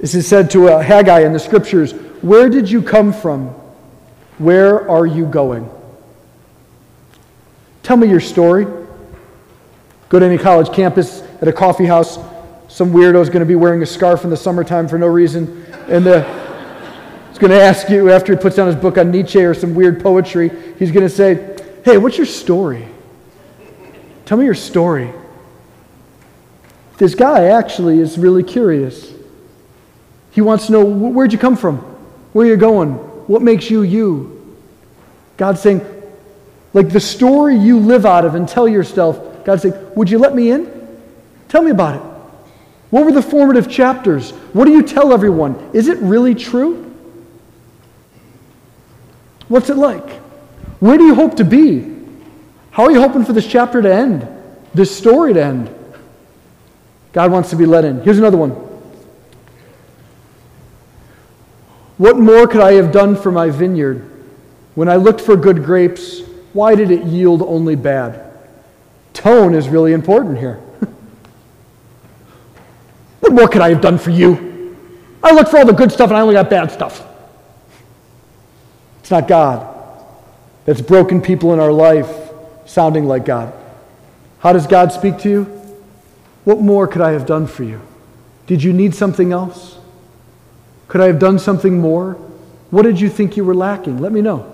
[0.00, 3.50] This is said to a Hagar in the scriptures Where did you come from?
[4.38, 5.70] Where are you going?
[7.84, 8.64] Tell me your story.
[10.08, 12.18] Go to any college campus at a coffee house.
[12.72, 15.64] Some weirdo is going to be wearing a scarf in the summertime for no reason.
[15.88, 16.42] And the
[17.42, 20.00] going to ask you after he puts down his book on Nietzsche or some weird
[20.00, 22.86] poetry, he's going to say, Hey, what's your story?
[24.24, 25.12] Tell me your story.
[26.98, 29.12] This guy actually is really curious.
[30.30, 31.78] He wants to know where'd you come from?
[32.32, 32.92] Where are you going?
[33.26, 34.56] What makes you you?
[35.36, 35.84] God's saying,
[36.72, 40.32] like the story you live out of and tell yourself, God's saying, Would you let
[40.32, 40.70] me in?
[41.48, 42.11] Tell me about it.
[42.92, 44.32] What were the formative chapters?
[44.52, 45.70] What do you tell everyone?
[45.72, 46.94] Is it really true?
[49.48, 50.10] What's it like?
[50.78, 51.90] Where do you hope to be?
[52.70, 54.28] How are you hoping for this chapter to end?
[54.74, 55.74] This story to end?
[57.14, 58.02] God wants to be let in.
[58.02, 58.50] Here's another one.
[61.96, 64.06] What more could I have done for my vineyard?
[64.74, 66.20] When I looked for good grapes,
[66.52, 68.34] why did it yield only bad?
[69.14, 70.60] Tone is really important here.
[73.22, 74.76] What more could I have done for you?
[75.22, 77.06] I looked for all the good stuff and I only got bad stuff.
[78.98, 79.68] It's not God.
[80.64, 82.10] That's broken people in our life
[82.66, 83.54] sounding like God.
[84.40, 85.44] How does God speak to you?
[86.42, 87.80] What more could I have done for you?
[88.48, 89.78] Did you need something else?
[90.88, 92.14] Could I have done something more?
[92.70, 93.98] What did you think you were lacking?
[93.98, 94.52] Let me know.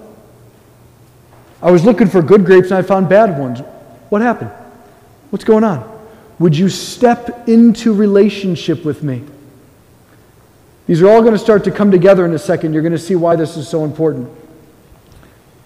[1.63, 3.61] I was looking for good grapes and I found bad ones.
[4.11, 4.51] What happened?
[5.31, 5.98] What's going on?
[6.39, 9.25] Would you step into relationship with me?
[10.87, 12.73] These are all going to start to come together in a second.
[12.73, 14.31] You're going to see why this is so important.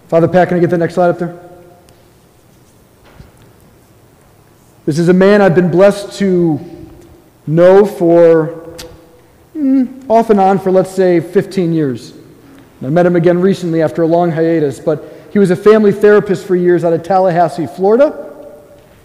[0.09, 1.39] Father Pat, can I get the next slide up there?
[4.85, 6.59] This is a man I've been blessed to
[7.47, 8.75] know for
[9.55, 12.13] mm, off and on for, let's say, 15 years.
[12.81, 16.45] I met him again recently after a long hiatus, but he was a family therapist
[16.45, 18.32] for years out of Tallahassee, Florida.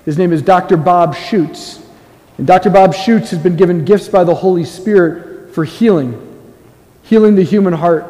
[0.08, 0.78] His name is Dr.
[0.78, 1.84] Bob Schuchts.
[2.38, 2.70] And Dr.
[2.70, 6.16] Bob Schuchts has been given gifts by the Holy Spirit for healing,
[7.02, 8.06] healing the human heart.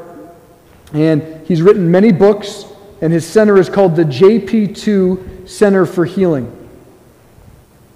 [0.93, 2.67] And he's written many books,
[3.03, 6.71] and his center is called the JP2 Center for Healing.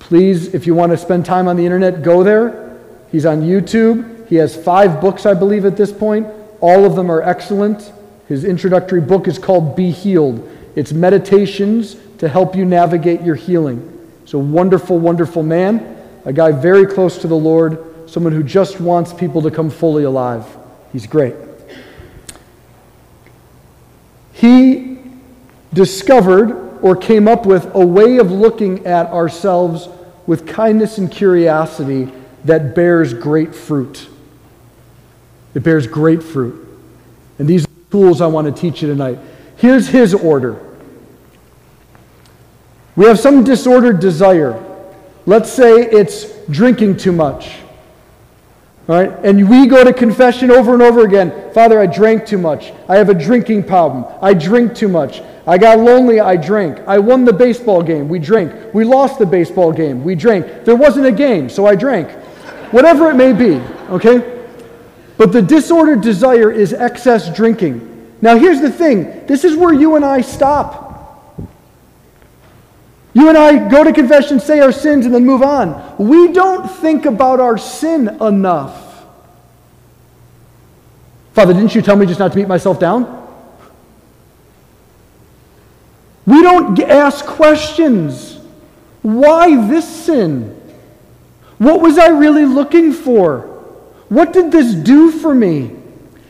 [0.00, 2.76] Please, if you want to spend time on the internet, go there.
[3.12, 4.26] He's on YouTube.
[4.26, 6.26] He has five books, I believe, at this point.
[6.60, 7.92] All of them are excellent.
[8.26, 10.50] His introductory book is called Be Healed.
[10.74, 13.91] It's meditations to help you navigate your healing.
[14.32, 18.80] He's a wonderful, wonderful man, a guy very close to the Lord, someone who just
[18.80, 20.46] wants people to come fully alive.
[20.90, 21.34] He's great.
[24.32, 25.00] He
[25.74, 29.90] discovered or came up with a way of looking at ourselves
[30.26, 32.10] with kindness and curiosity
[32.46, 34.08] that bears great fruit.
[35.52, 36.66] It bears great fruit.
[37.38, 39.18] And these tools I want to teach you tonight.
[39.58, 40.71] Here's his order.
[42.96, 44.62] We have some disordered desire.
[45.24, 47.58] Let's say it's drinking too much.
[48.88, 49.10] All right?
[49.24, 52.72] And we go to confession over and over again Father, I drank too much.
[52.88, 54.04] I have a drinking problem.
[54.20, 55.22] I drink too much.
[55.46, 56.78] I got lonely, I drank.
[56.86, 58.72] I won the baseball game, we drank.
[58.72, 60.64] We lost the baseball game, we drank.
[60.64, 62.10] There wasn't a game, so I drank.
[62.72, 63.56] Whatever it may be,
[63.90, 64.46] okay?
[65.18, 67.88] But the disordered desire is excess drinking.
[68.22, 70.81] Now, here's the thing this is where you and I stop.
[73.14, 75.96] You and I go to confession, say our sins, and then move on.
[75.98, 79.04] We don't think about our sin enough.
[81.34, 83.18] Father, didn't you tell me just not to beat myself down?
[86.26, 88.38] We don't ask questions.
[89.02, 90.58] Why this sin?
[91.58, 93.40] What was I really looking for?
[94.08, 95.76] What did this do for me?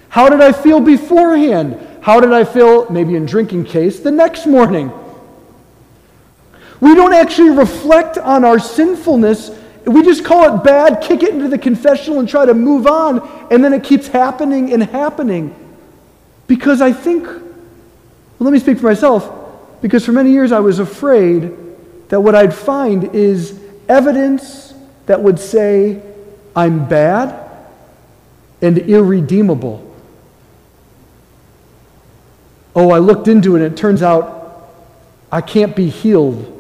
[0.09, 1.79] How did I feel beforehand?
[2.03, 4.93] How did I feel, maybe in drinking case, the next morning?
[6.83, 9.53] We don't actually reflect on our sinfulness.
[9.87, 13.21] We just call it bad, kick it into the confessional, and try to move on,
[13.53, 15.55] and then it keeps happening and happening.
[16.49, 17.45] Because I think, well,
[18.41, 19.33] let me speak for myself.
[19.81, 21.57] Because for many years I was afraid
[22.09, 24.75] that what I'd find is evidence
[25.07, 26.03] that would say
[26.57, 27.49] I'm bad
[28.61, 29.89] and irredeemable.
[32.75, 34.69] Oh, I looked into it and it turns out
[35.31, 36.52] I can't be healed.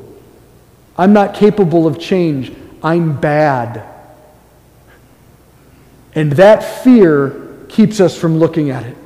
[0.96, 2.52] I'm not capable of change.
[2.82, 3.88] I'm bad.
[6.14, 8.96] And that fear keeps us from looking at it.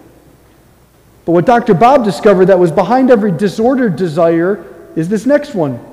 [1.25, 1.75] But what Dr.
[1.75, 4.65] Bob discovered that was behind every disordered desire
[4.97, 5.85] is this next one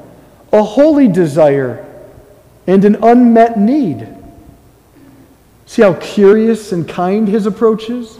[0.51, 1.83] a holy desire
[2.67, 4.07] and an unmet need.
[5.65, 8.19] See how curious and kind his approach is?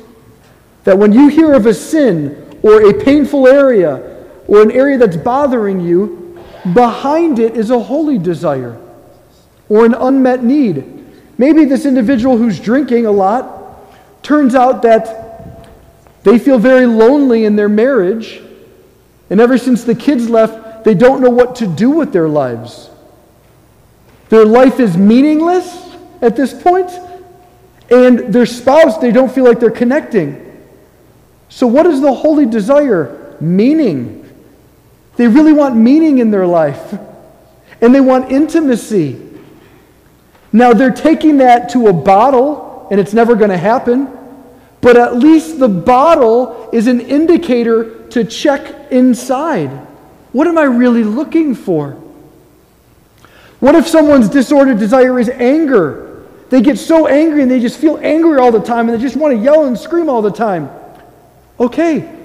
[0.83, 5.15] That when you hear of a sin or a painful area or an area that's
[5.15, 6.22] bothering you,
[6.71, 8.79] behind it is a holy desire
[9.69, 11.03] or an unmet need.
[11.37, 13.81] Maybe this individual who's drinking a lot
[14.23, 15.69] turns out that
[16.23, 18.41] they feel very lonely in their marriage.
[19.29, 22.89] And ever since the kids left, they don't know what to do with their lives.
[24.29, 26.89] Their life is meaningless at this point,
[27.91, 30.39] and their spouse, they don't feel like they're connecting.
[31.49, 33.37] So, what is the holy desire?
[33.39, 34.22] Meaning.
[35.15, 36.97] They really want meaning in their life,
[37.81, 39.21] and they want intimacy.
[40.51, 44.19] Now, they're taking that to a bottle, and it's never going to happen
[44.83, 49.69] but at least the bottle is an indicator to check inside.
[50.33, 51.91] What am I really looking for?
[53.61, 56.27] What if someone's disordered desire is anger?
[56.49, 59.15] They get so angry and they just feel angry all the time and they just
[59.15, 60.69] want to yell and scream all the time.
[61.61, 62.22] Okay,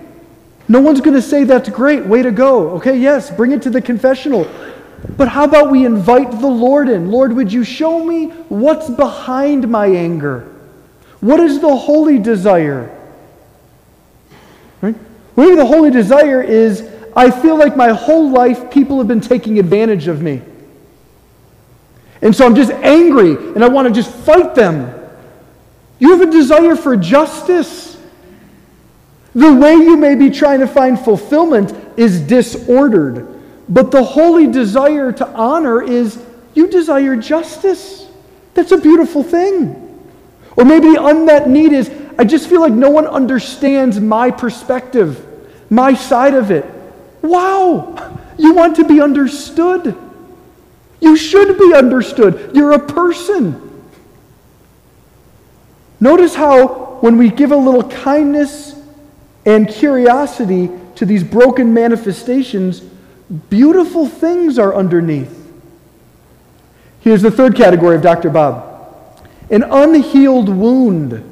[0.68, 2.70] no one's going to say that's great, way to go.
[2.72, 4.50] Okay, yes, bring it to the confessional.
[5.16, 7.10] But how about we invite the Lord in?
[7.10, 10.54] Lord, would you show me what's behind my anger?
[11.20, 12.94] What is the holy desire?
[14.82, 14.96] Right?
[15.36, 19.58] Maybe the holy desire is I feel like my whole life people have been taking
[19.58, 20.42] advantage of me.
[22.20, 24.94] And so I'm just angry and I want to just fight them.
[25.98, 27.87] You have a desire for justice.
[29.34, 33.26] The way you may be trying to find fulfillment is disordered.
[33.68, 36.24] But the holy desire to honor is
[36.54, 38.08] you desire justice.
[38.54, 39.84] That's a beautiful thing.
[40.56, 45.24] Or maybe the unmet need is I just feel like no one understands my perspective,
[45.70, 46.64] my side of it.
[47.22, 49.96] Wow, you want to be understood.
[51.00, 52.50] You should be understood.
[52.54, 53.64] You're a person.
[56.00, 58.74] Notice how when we give a little kindness
[59.48, 62.80] and curiosity to these broken manifestations,
[63.48, 65.34] beautiful things are underneath.
[67.00, 68.28] Here's the third category of Dr.
[68.28, 68.66] Bob
[69.50, 71.24] an unhealed wound.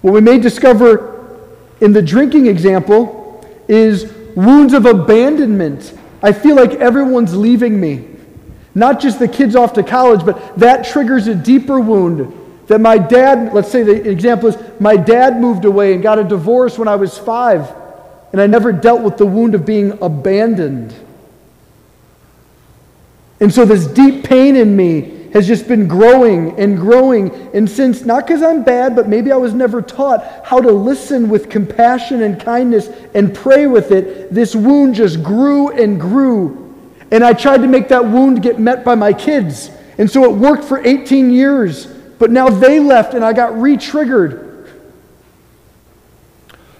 [0.00, 1.38] What we may discover
[1.80, 5.96] in the drinking example is wounds of abandonment.
[6.24, 8.08] I feel like everyone's leaving me.
[8.74, 12.36] Not just the kids off to college, but that triggers a deeper wound.
[12.72, 16.24] That my dad, let's say the example is my dad moved away and got a
[16.24, 17.70] divorce when I was five,
[18.32, 20.94] and I never dealt with the wound of being abandoned.
[23.40, 27.30] And so this deep pain in me has just been growing and growing.
[27.52, 31.28] And since, not because I'm bad, but maybe I was never taught how to listen
[31.28, 36.74] with compassion and kindness and pray with it, this wound just grew and grew.
[37.10, 39.70] And I tried to make that wound get met by my kids.
[39.98, 41.98] And so it worked for 18 years.
[42.22, 44.70] But now they left and I got re triggered.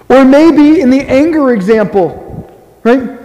[0.08, 2.48] Or maybe in the anger example,
[2.84, 3.18] right?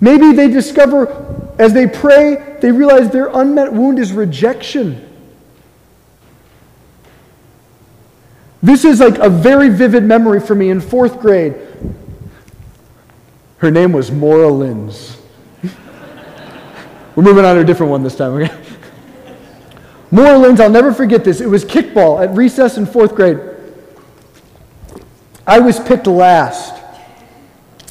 [0.00, 5.08] Maybe they discover as they pray, they realize their unmet wound is rejection.
[8.60, 11.54] This is like a very vivid memory for me in fourth grade.
[13.58, 15.16] Her name was Maura Lins.
[17.14, 18.69] We're moving on to a different one this time, okay?
[20.10, 21.40] Maura Lins, I'll never forget this.
[21.40, 23.38] It was kickball at recess in fourth grade.
[25.46, 26.74] I was picked last.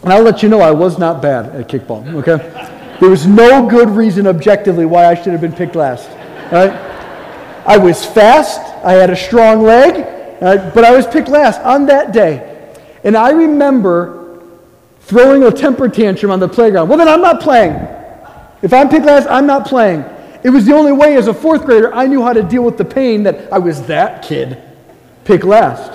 [0.04, 2.98] And I'll let you know I was not bad at kickball, okay?
[3.00, 6.10] There was no good reason objectively why I should have been picked last.
[6.52, 6.72] Right?
[7.66, 9.96] I was fast, I had a strong leg,
[10.42, 10.74] right?
[10.74, 12.74] but I was picked last on that day.
[13.04, 14.42] And I remember
[15.02, 16.90] throwing a temper tantrum on the playground.
[16.90, 17.74] Well, then I'm not playing.
[18.62, 20.04] If I'm picked last, I'm not playing.
[20.44, 22.78] It was the only way as a fourth grader I knew how to deal with
[22.78, 24.62] the pain that I was that kid
[25.30, 25.92] Pick last.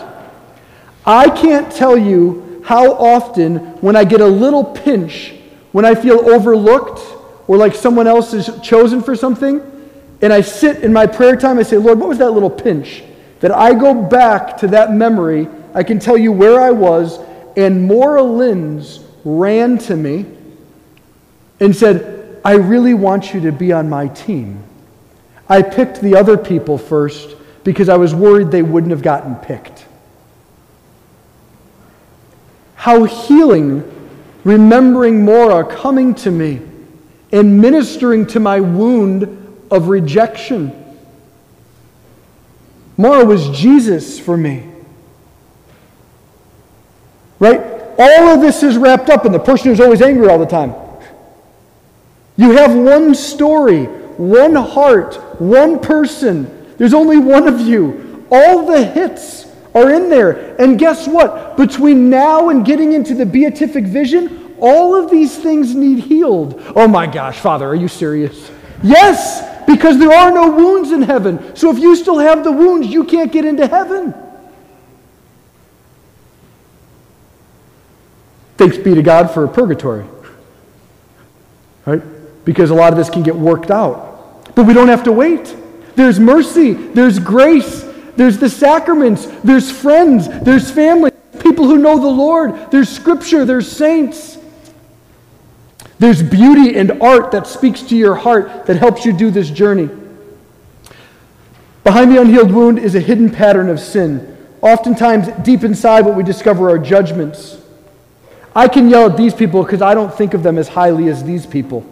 [1.04, 5.34] I can't tell you how often when I get a little pinch
[5.72, 7.00] when I feel overlooked
[7.48, 9.60] or like someone else is chosen for something,
[10.22, 13.02] and I sit in my prayer time, I say, Lord, what was that little pinch?
[13.40, 17.18] That I go back to that memory, I can tell you where I was,
[17.56, 20.26] and Maura Lins ran to me
[21.58, 22.13] and said,
[22.44, 24.62] I really want you to be on my team.
[25.48, 29.86] I picked the other people first because I was worried they wouldn't have gotten picked.
[32.74, 33.90] How healing
[34.44, 36.60] remembering Maura coming to me
[37.32, 40.72] and ministering to my wound of rejection.
[42.98, 44.70] Maura was Jesus for me.
[47.38, 47.60] Right?
[47.98, 50.74] All of this is wrapped up in the person who's always angry all the time.
[52.36, 56.66] You have one story, one heart, one person.
[56.76, 58.26] There's only one of you.
[58.30, 60.60] All the hits are in there.
[60.60, 61.56] And guess what?
[61.56, 66.60] Between now and getting into the beatific vision, all of these things need healed.
[66.74, 68.50] Oh my gosh, Father, are you serious?
[68.82, 71.54] Yes, because there are no wounds in heaven.
[71.56, 74.14] So if you still have the wounds, you can't get into heaven.
[78.56, 80.04] Thanks be to God for purgatory.
[81.86, 82.02] Right?
[82.44, 84.54] Because a lot of this can get worked out.
[84.54, 85.56] But we don't have to wait.
[85.96, 87.84] There's mercy, there's grace,
[88.16, 93.70] there's the sacraments, there's friends, there's family, people who know the Lord, there's scripture, there's
[93.70, 94.38] saints.
[95.98, 99.88] There's beauty and art that speaks to your heart that helps you do this journey.
[101.84, 104.36] Behind the unhealed wound is a hidden pattern of sin.
[104.60, 107.58] Oftentimes, deep inside, what we discover are judgments.
[108.56, 111.22] I can yell at these people because I don't think of them as highly as
[111.22, 111.86] these people.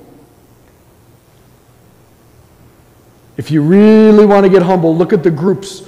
[3.42, 5.82] If you really want to get humble, look at the groups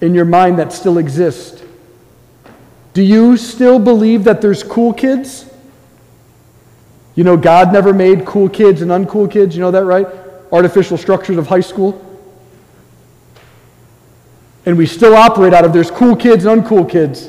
[0.00, 1.64] in your mind that still exist.
[2.94, 5.52] Do you still believe that there's cool kids?
[7.16, 9.56] You know, God never made cool kids and uncool kids.
[9.56, 10.06] You know that, right?
[10.52, 12.00] Artificial structures of high school.
[14.64, 17.28] And we still operate out of there's cool kids and uncool kids.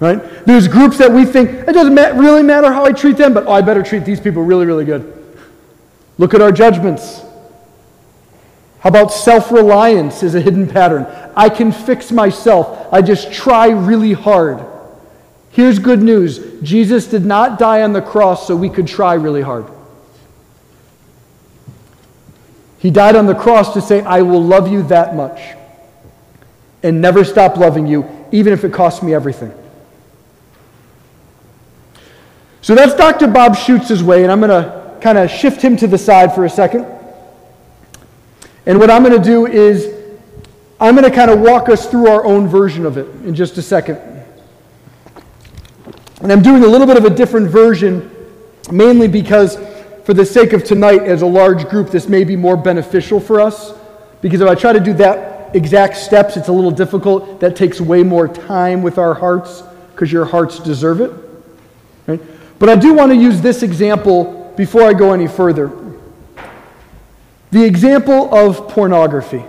[0.00, 0.22] Right?
[0.44, 3.52] There's groups that we think, it doesn't really matter how I treat them, but oh,
[3.52, 5.23] I better treat these people really, really good.
[6.18, 7.22] Look at our judgments.
[8.80, 11.06] How about self reliance is a hidden pattern?
[11.34, 12.92] I can fix myself.
[12.92, 14.64] I just try really hard.
[15.50, 19.42] Here's good news Jesus did not die on the cross so we could try really
[19.42, 19.66] hard.
[22.78, 25.40] He died on the cross to say, I will love you that much
[26.82, 29.54] and never stop loving you, even if it costs me everything.
[32.60, 33.28] So that's Dr.
[33.28, 36.46] Bob Schuchts's way, and I'm going to kind of shift him to the side for
[36.46, 36.86] a second.
[38.64, 39.92] And what I'm going to do is
[40.80, 43.58] I'm going to kind of walk us through our own version of it in just
[43.58, 43.98] a second.
[46.22, 48.10] And I'm doing a little bit of a different version,
[48.72, 49.58] mainly because,
[50.04, 53.42] for the sake of tonight, as a large group, this may be more beneficial for
[53.42, 53.74] us.
[54.22, 57.40] Because if I try to do that exact steps, it's a little difficult.
[57.40, 61.12] That takes way more time with our hearts, because your hearts deserve it.
[62.06, 62.22] Right?
[62.58, 65.72] But I do want to use this example before I go any further.
[67.50, 69.44] The example of pornography.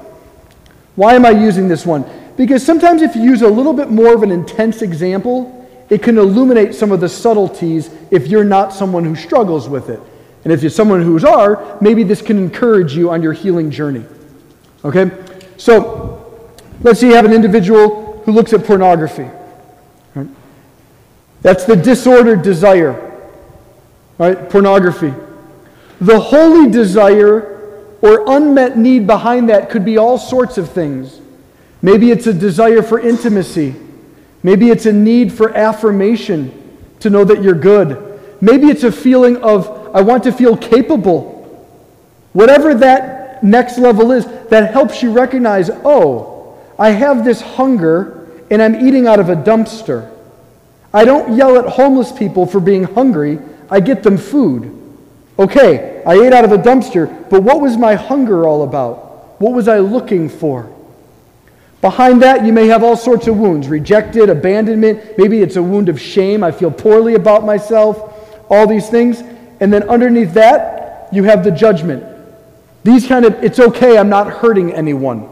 [0.95, 2.06] Why am I using this one?
[2.38, 6.18] Because sometimes if you use a little bit more of an intense example, it can
[6.18, 9.99] illuminate some of the subtleties if you're not someone who struggles with it.
[10.43, 14.06] And if you're someone who's are, maybe this can encourage you on your healing journey.
[14.84, 15.12] Okay?
[15.58, 16.51] So,
[16.82, 19.28] let's say you have an individual who looks at pornography.
[20.14, 20.28] Right?
[21.41, 23.05] That's the disordered desire.
[24.18, 24.49] Right?
[24.49, 25.13] Pornography.
[25.99, 27.55] The holy desire
[28.01, 31.20] or unmet need behind that could be all sorts of things.
[31.82, 33.76] Maybe it's a desire for intimacy.
[34.43, 38.20] Maybe it's a need for affirmation to know that you're good.
[38.41, 41.34] Maybe it's a feeling of, I want to feel capable.
[42.34, 48.61] Whatever that next level is, that helps you recognize, oh, I have this hunger and
[48.61, 50.11] I'm eating out of a dumpster.
[50.93, 53.39] I don't yell at homeless people for being hungry,
[53.70, 54.72] I get them food.
[55.38, 59.39] Okay, I ate out of a dumpster, but what was my hunger all about?
[59.41, 60.72] What was I looking for?
[61.82, 65.18] Behind that, you may have all sorts of wounds rejected, abandonment.
[65.18, 66.43] Maybe it's a wound of shame.
[66.43, 69.22] I feel poorly about myself, all these things.
[69.59, 72.03] And then underneath that, you have the judgment.
[72.84, 75.30] These kind of, it's okay, I'm not hurting anyone.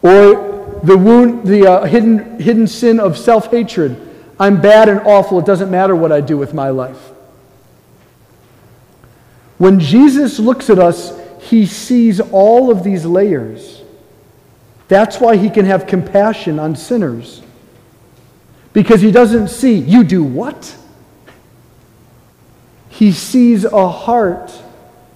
[0.00, 4.07] Or the wound, the uh, hidden, hidden sin of self hatred.
[4.40, 5.38] I'm bad and awful.
[5.38, 7.10] It doesn't matter what I do with my life.
[9.58, 13.82] When Jesus looks at us, he sees all of these layers.
[14.86, 17.42] That's why he can have compassion on sinners.
[18.72, 20.76] Because he doesn't see, you do what?
[22.88, 24.52] He sees a heart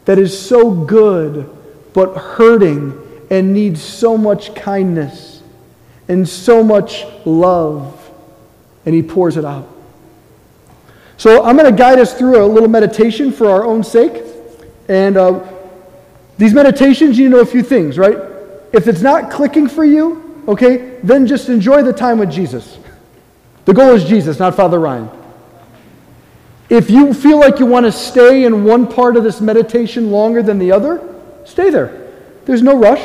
[0.05, 1.49] that is so good
[1.95, 2.99] but hurting
[3.31, 5.43] and needs so much kindness
[6.09, 8.02] and so much love
[8.85, 9.69] and he pours it out.
[11.17, 14.25] So I'm going to guide us through a little meditation for our own sake.
[14.89, 15.49] And uh,
[16.39, 18.19] these meditations, you know a few things, right?
[18.73, 22.79] If it's not clicking for you, okay, then just enjoy the time with Jesus.
[23.65, 25.09] The goal is Jesus, not Father Ryan.
[26.69, 30.43] If you feel like you want to stay in one part of this meditation longer
[30.43, 31.01] than the other,
[31.45, 32.11] stay there.
[32.47, 33.03] There's no rush.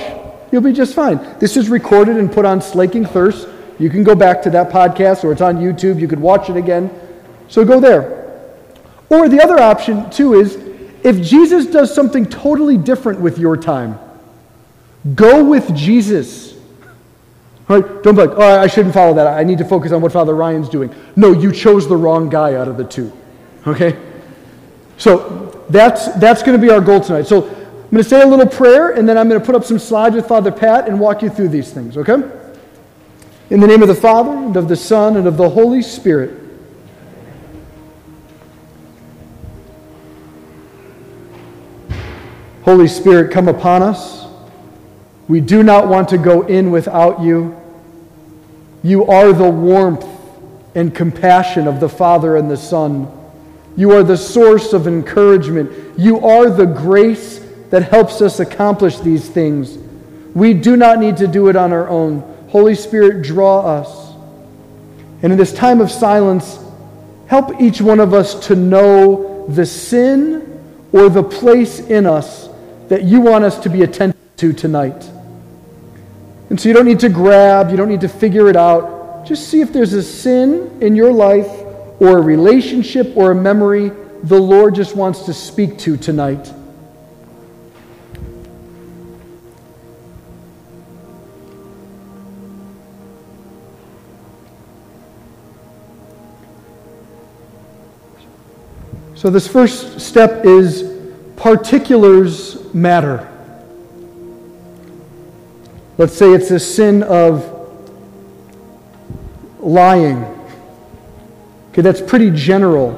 [0.52, 1.20] You'll be just fine.
[1.40, 3.48] This is recorded and put on Slaking Thirst.
[3.80, 6.00] You can go back to that podcast or it's on YouTube.
[6.00, 6.90] You could watch it again.
[7.48, 8.18] So go there.
[9.10, 10.56] Or the other option, too, is
[11.04, 14.00] if Jesus does something totally different with your time,
[15.16, 16.56] go with Jesus.
[17.68, 17.84] Right?
[18.04, 19.28] Don't be like, oh, I shouldn't follow that.
[19.28, 20.94] I need to focus on what Father Ryan's doing.
[21.16, 23.12] No, you chose the wrong guy out of the two.
[23.66, 23.98] Okay?
[24.98, 27.28] So that's, that's going to be our goal tonight.
[27.28, 29.64] So I'm going to say a little prayer, and then I'm going to put up
[29.64, 32.24] some slides with Father Pat and walk you through these things, okay?
[33.50, 36.38] In the name of the Father, and of the Son, and of the Holy Spirit.
[42.64, 44.26] Holy Spirit, come upon us.
[45.30, 47.56] We do not want to go in without you.
[48.84, 50.06] You are the warmth
[50.76, 53.10] and compassion of the Father and the Son.
[53.78, 55.98] You are the source of encouragement.
[55.98, 57.39] You are the grace
[57.70, 59.78] that helps us accomplish these things.
[60.36, 62.37] We do not need to do it on our own.
[62.58, 64.16] Holy Spirit, draw us.
[65.22, 66.58] And in this time of silence,
[67.28, 70.60] help each one of us to know the sin
[70.91, 72.49] or the place in us
[72.88, 75.08] that you want us to be attentive to tonight.
[76.49, 79.28] And so you don't need to grab, you don't need to figure it out.
[79.28, 81.51] Just see if there's a sin in your life
[81.99, 83.91] or a relationship or a memory
[84.24, 86.51] the Lord just wants to speak to tonight.
[99.28, 100.90] So, this first step is
[101.36, 103.28] particulars matter.
[105.98, 107.44] Let's say it's a sin of
[109.60, 110.24] lying.
[111.72, 112.94] Okay, that's pretty general.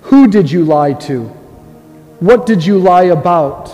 [0.00, 1.26] Who did you lie to?
[2.18, 3.68] what did you lie about?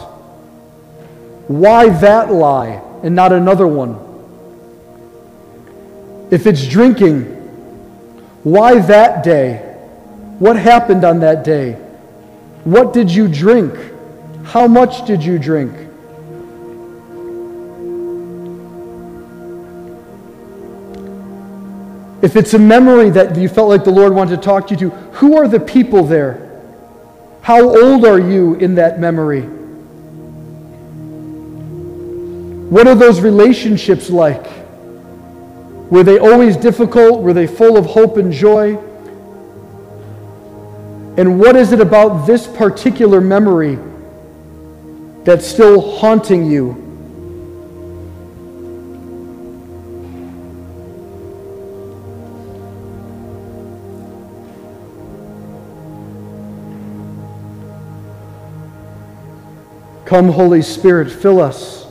[1.46, 3.96] Why that lie and not another one?
[6.30, 7.22] If it's drinking,
[8.42, 9.67] why that day?
[10.38, 11.72] What happened on that day?
[12.64, 13.74] What did you drink?
[14.44, 15.74] How much did you drink?
[22.20, 24.90] If it's a memory that you felt like the Lord wanted to talk to you
[24.90, 26.62] to, who are the people there?
[27.42, 29.42] How old are you in that memory?
[32.70, 34.46] What are those relationships like?
[35.90, 37.22] Were they always difficult?
[37.22, 38.78] Were they full of hope and joy?
[41.18, 43.76] And what is it about this particular memory
[45.24, 46.84] that's still haunting you?
[60.04, 61.84] Come, Holy Spirit, fill us,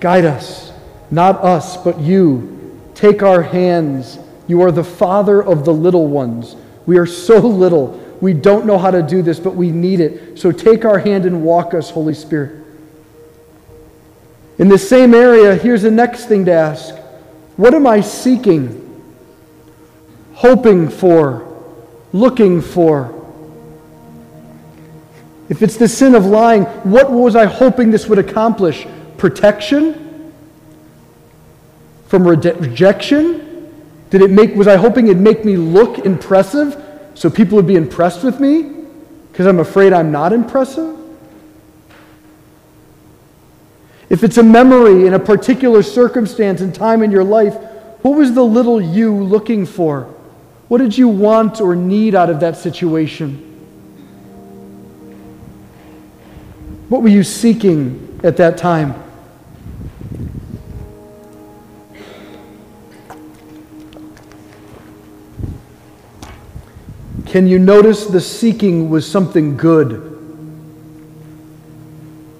[0.00, 0.72] guide us,
[1.10, 2.80] not us, but you.
[2.94, 4.18] Take our hands.
[4.46, 6.56] You are the Father of the little ones.
[6.86, 8.09] We are so little.
[8.20, 10.38] We don't know how to do this, but we need it.
[10.38, 12.64] So take our hand and walk us, Holy Spirit.
[14.58, 16.94] In the same area, here's the next thing to ask
[17.56, 19.02] What am I seeking,
[20.34, 21.64] hoping for,
[22.12, 23.16] looking for?
[25.48, 28.86] If it's the sin of lying, what was I hoping this would accomplish?
[29.16, 30.32] Protection?
[32.06, 33.72] From rejection?
[34.10, 37.76] Did it make was I hoping it'd make me look impressive so people would be
[37.76, 38.62] impressed with me
[39.30, 40.96] because I'm afraid I'm not impressive?
[44.08, 47.54] If it's a memory in a particular circumstance and time in your life,
[48.02, 50.02] what was the little you looking for?
[50.68, 53.46] What did you want or need out of that situation?
[56.88, 58.94] What were you seeking at that time?
[67.30, 70.06] Can you notice the seeking was something good?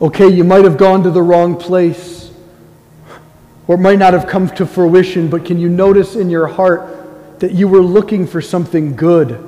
[0.01, 2.31] Okay, you might have gone to the wrong place,
[3.67, 7.41] or it might not have come to fruition, but can you notice in your heart
[7.41, 9.47] that you were looking for something good?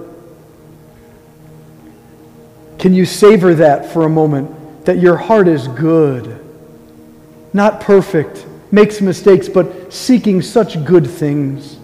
[2.79, 4.63] Can you savor that for a moment?
[4.85, 6.39] that your heart is good,
[7.53, 11.79] not perfect, makes mistakes, but seeking such good things.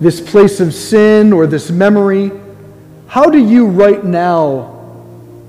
[0.00, 2.30] This place of sin or this memory,
[3.06, 4.72] how do you right now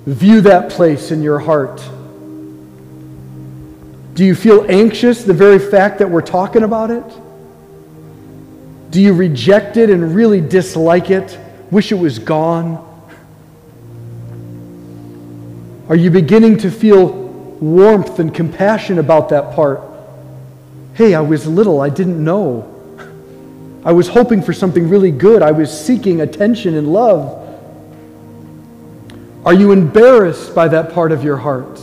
[0.05, 1.81] view that place in your heart?
[4.13, 7.03] Do you feel anxious, the very fact that we're talking about it?
[8.89, 11.37] Do you reject it and really dislike it?
[11.69, 12.83] Wish it was gone?
[15.89, 19.81] Are you beginning to feel warmth and compassion about that part?
[20.93, 22.76] Hey, I was little, I didn't know.
[23.87, 25.41] I was hoping for something really good.
[25.41, 27.41] I was seeking attention and love.
[29.45, 31.77] Are you embarrassed by that part of your heart?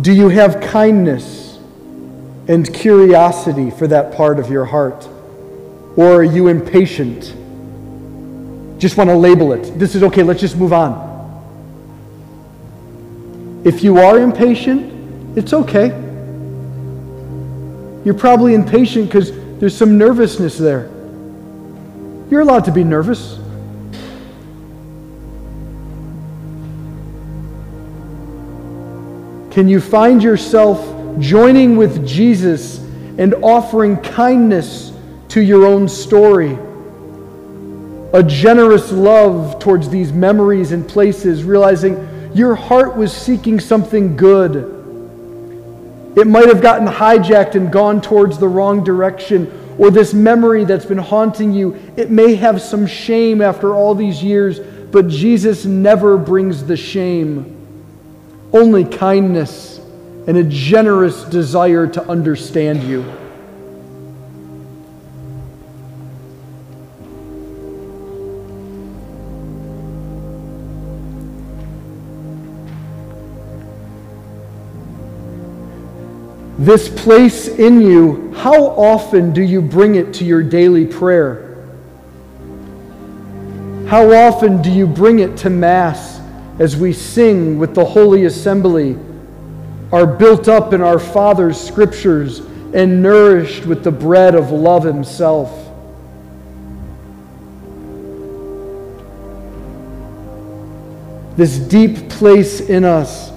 [0.00, 1.58] Do you have kindness
[2.46, 5.08] and curiosity for that part of your heart?
[5.96, 7.34] Or are you impatient?
[8.80, 9.78] Just want to label it.
[9.78, 11.12] This is okay, let's just move on.
[13.64, 15.88] If you are impatient, it's okay.
[18.04, 20.90] You're probably impatient because there's some nervousness there.
[22.30, 23.38] You're allowed to be nervous.
[29.54, 30.84] Can you find yourself
[31.20, 32.78] joining with Jesus
[33.18, 34.90] and offering kindness
[35.34, 36.56] to your own story?
[38.12, 44.70] A generous love towards these memories and places, realizing your heart was seeking something good.
[46.16, 50.86] It might have gotten hijacked and gone towards the wrong direction, or this memory that's
[50.86, 56.16] been haunting you, it may have some shame after all these years, but Jesus never
[56.16, 57.50] brings the shame
[58.52, 59.80] only kindness
[60.28, 63.23] and a generous desire to understand you.
[76.64, 81.62] This place in you, how often do you bring it to your daily prayer?
[83.86, 86.22] How often do you bring it to Mass
[86.58, 88.96] as we sing with the Holy Assembly,
[89.92, 92.38] are built up in our Father's scriptures
[92.72, 95.50] and nourished with the bread of love Himself?
[101.36, 103.32] This deep place in us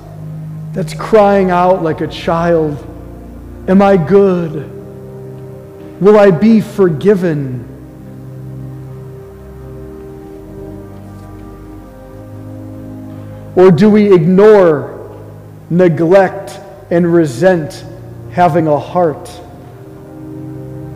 [0.71, 2.93] that's crying out like a child
[3.67, 4.71] Am I good?
[5.99, 7.65] Will I be forgiven?
[13.57, 15.19] Or do we ignore,
[15.69, 16.59] neglect,
[16.91, 17.83] and resent
[18.31, 19.27] having a heart,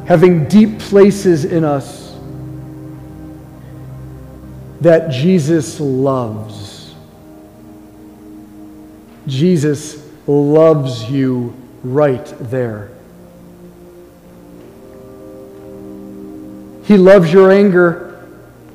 [0.06, 2.16] having deep places in us
[4.80, 6.94] that Jesus loves?
[9.28, 12.92] Jesus loves you right there.
[16.84, 18.08] He loves your anger.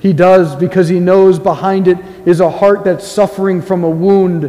[0.00, 4.44] He does because he knows behind it is a heart that's suffering from a wound,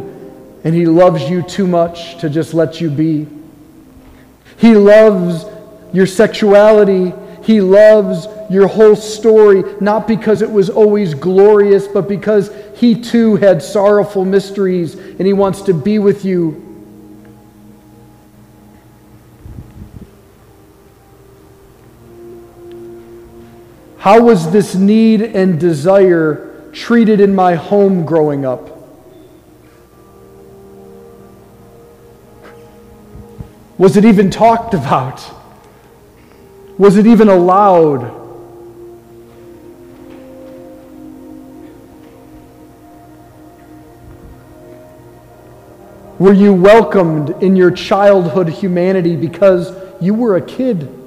[0.64, 3.26] and he loves you too much to just let you be.
[4.56, 5.44] He loves
[5.92, 7.12] your sexuality.
[7.42, 13.36] He loves your whole story, not because it was always glorious, but because he too
[13.36, 16.67] had sorrowful mysteries, and he wants to be with you
[23.98, 28.70] How was this need and desire treated in my home growing up?
[33.76, 35.28] Was it even talked about?
[36.78, 38.14] Was it even allowed?
[46.20, 50.97] Were you welcomed in your childhood humanity because you were a kid?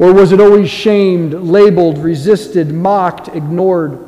[0.00, 3.98] Or was it always shamed, labeled, resisted, mocked, ignored?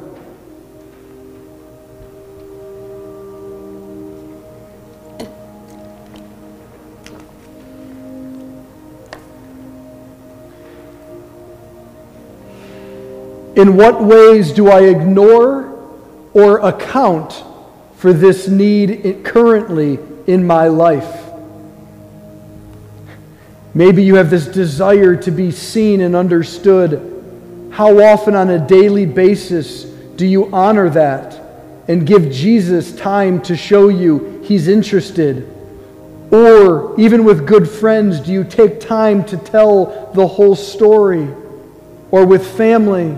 [13.55, 15.78] In what ways do I ignore
[16.32, 17.45] or account
[17.97, 21.22] for this need currently in my life?
[23.75, 27.70] Maybe you have this desire to be seen and understood.
[27.70, 31.41] How often on a daily basis do you honor that
[31.89, 35.49] and give Jesus time to show you he's interested?
[36.31, 41.29] Or, even with good friends, do you take time to tell the whole story?
[42.11, 43.16] Or with family?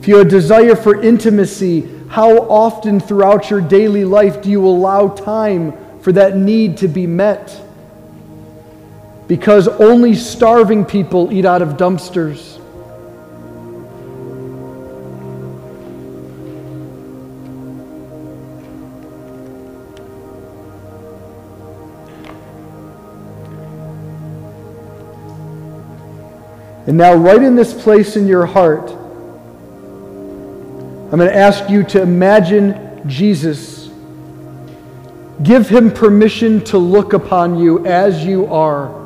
[0.00, 4.64] If you have a desire for intimacy, how often throughout your daily life do you
[4.66, 7.60] allow time for that need to be met?
[9.26, 12.54] Because only starving people eat out of dumpsters.
[26.86, 28.90] And now, right in this place in your heart,
[31.14, 33.88] I'm going to ask you to imagine Jesus.
[35.42, 39.03] Give him permission to look upon you as you are.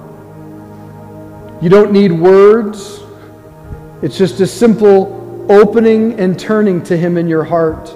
[1.60, 3.00] You don't need words.
[4.00, 7.88] It's just a simple opening and turning to Him in your heart.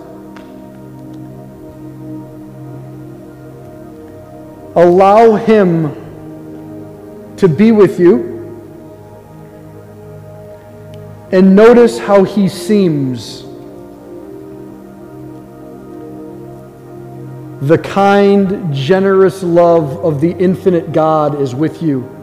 [4.75, 8.33] Allow Him to be with you.
[11.31, 13.43] And notice how He seems.
[17.69, 22.22] The kind, generous love of the infinite God is with you.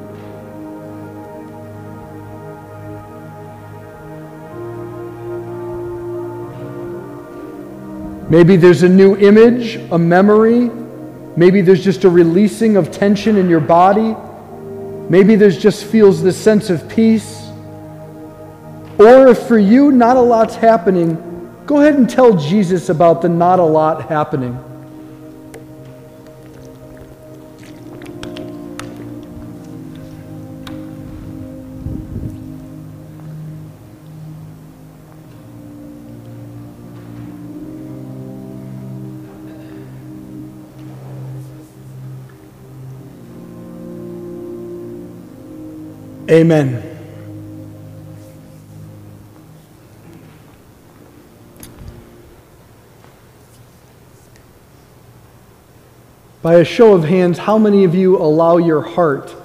[8.30, 10.70] Maybe there's a new image, a memory.
[11.36, 14.16] Maybe there's just a releasing of tension in your body.
[15.10, 17.48] Maybe there's just feels this sense of peace.
[19.00, 21.16] Or if for you not a lot's happening,
[21.66, 24.64] go ahead and tell Jesus about the not a lot happening.
[46.30, 46.86] Amen.
[56.44, 59.36] By a show of hands, how many of you allow your heart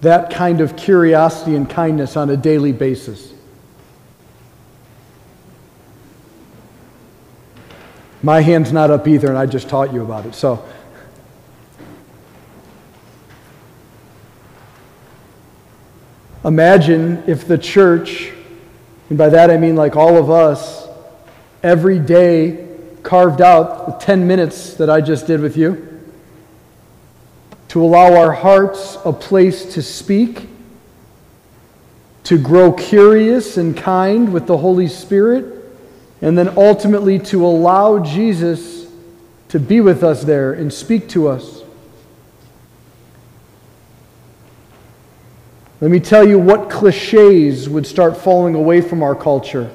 [0.00, 3.34] that kind of curiosity and kindness on a daily basis?
[8.22, 10.36] My hand's not up either, and I just taught you about it.
[10.36, 10.64] So,
[16.44, 18.32] imagine if the church,
[19.08, 20.86] and by that I mean like all of us,
[21.62, 22.68] every day
[23.02, 25.88] carved out the 10 minutes that I just did with you
[27.68, 30.48] to allow our hearts a place to speak,
[32.24, 35.62] to grow curious and kind with the Holy Spirit
[36.22, 38.86] and then ultimately to allow Jesus
[39.48, 41.61] to be with us there and speak to us.
[45.82, 49.68] Let me tell you what cliches would start falling away from our culture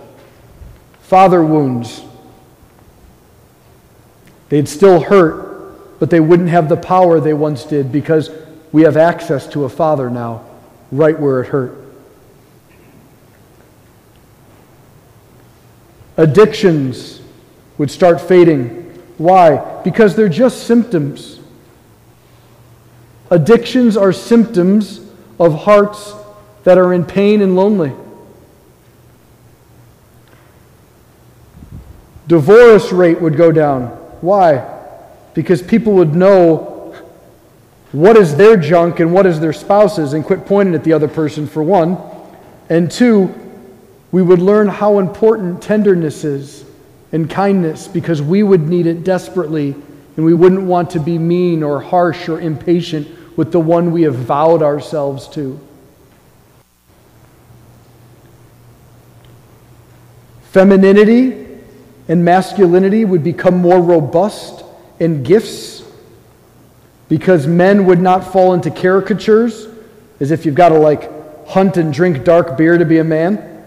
[1.01, 2.01] father wounds.
[4.47, 8.29] They'd still hurt, but they wouldn't have the power they once did because
[8.71, 10.45] we have access to a father now,
[10.93, 11.77] right where it hurt.
[16.15, 17.19] Addictions
[17.77, 18.83] would start fading.
[19.17, 19.81] Why?
[19.83, 21.41] Because they're just symptoms.
[23.29, 25.06] Addictions are symptoms
[25.39, 26.13] of hearts
[26.63, 27.93] that are in pain and lonely.
[32.27, 33.87] Divorce rate would go down.
[34.21, 34.67] Why?
[35.33, 36.93] Because people would know
[37.91, 41.07] what is their junk and what is their spouse's and quit pointing at the other
[41.07, 41.97] person, for one.
[42.69, 43.33] And two,
[44.11, 46.65] we would learn how important tenderness is
[47.11, 49.75] and kindness because we would need it desperately
[50.17, 53.07] and we wouldn't want to be mean or harsh or impatient
[53.37, 55.57] with the one we have vowed ourselves to.
[60.51, 61.45] Femininity
[62.07, 64.65] and masculinity would become more robust
[64.99, 65.83] in gifts
[67.07, 69.67] because men would not fall into caricatures
[70.19, 73.63] as if you've got to like hunt and drink dark beer to be a man.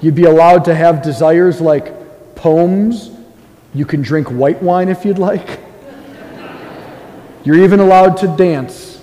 [0.00, 3.10] You'd be allowed to have desires like poems.
[3.74, 5.60] You can drink white wine if you'd like.
[7.44, 9.00] You're even allowed to dance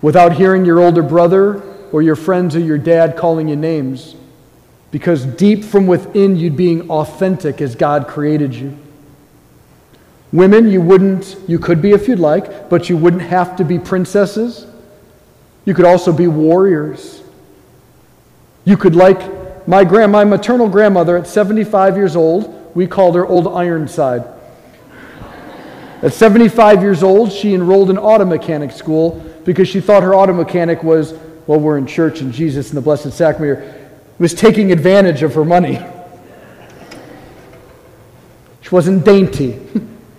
[0.00, 1.62] without hearing your older brother
[1.92, 4.14] or your friends or your dad calling you names.
[4.90, 8.76] Because deep from within, you'd being authentic as God created you.
[10.32, 13.78] Women, you wouldn't, you could be if you'd like, but you wouldn't have to be
[13.78, 14.66] princesses.
[15.64, 17.22] You could also be warriors.
[18.64, 23.26] You could like my grand, my maternal grandmother at 75 years old, we called her
[23.26, 24.24] Old Ironside.
[26.02, 30.32] At 75 years old, she enrolled in auto mechanic school because she thought her auto
[30.32, 31.14] mechanic was,
[31.46, 33.74] well, we're in church and Jesus and the Blessed Sacrament
[34.18, 35.78] was taking advantage of her money.
[38.62, 39.60] She wasn't dainty,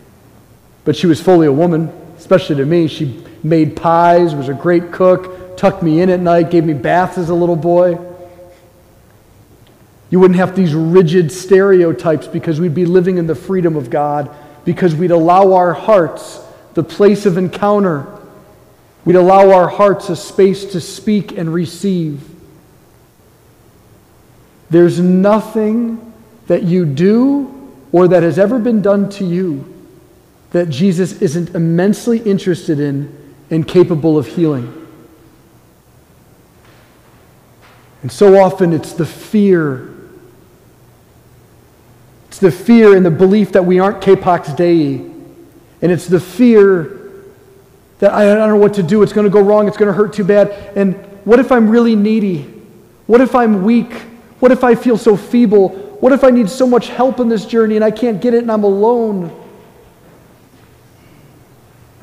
[0.86, 2.88] but she was fully a woman, especially to me.
[2.88, 7.18] She made pies, was a great cook, tucked me in at night, gave me baths
[7.18, 8.00] as a little boy.
[10.10, 14.34] You wouldn't have these rigid stereotypes because we'd be living in the freedom of God,
[14.68, 16.41] because we'd allow our hearts
[16.74, 18.05] the place of encounter.
[19.05, 22.22] We'd allow our hearts a space to speak and receive.
[24.70, 26.11] There's nothing
[26.47, 29.74] that you do or that has ever been done to you
[30.51, 34.86] that Jesus isn't immensely interested in and capable of healing.
[38.01, 39.93] And so often it's the fear
[42.38, 44.98] it's the fear and the belief that we aren't Capax Dei.
[45.82, 47.24] And it's the fear
[47.98, 49.02] that I don't know what to do.
[49.02, 49.68] It's going to go wrong.
[49.68, 50.52] It's going to hurt too bad.
[50.78, 50.94] And
[51.26, 52.44] what if I'm really needy?
[53.08, 53.92] What if I'm weak?
[54.40, 55.70] What if I feel so feeble?
[56.00, 58.44] What if I need so much help in this journey and I can't get it
[58.44, 59.32] and I'm alone?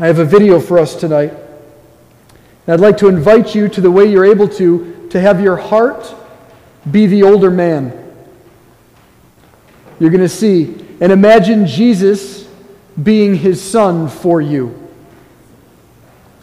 [0.00, 1.30] I have a video for us tonight.
[2.66, 5.54] And I'd like to invite you to the way you're able to, to have your
[5.54, 6.12] heart
[6.90, 8.03] be the older man
[9.98, 10.74] you're going to see.
[11.00, 12.48] And imagine Jesus
[13.02, 14.80] being his son for you.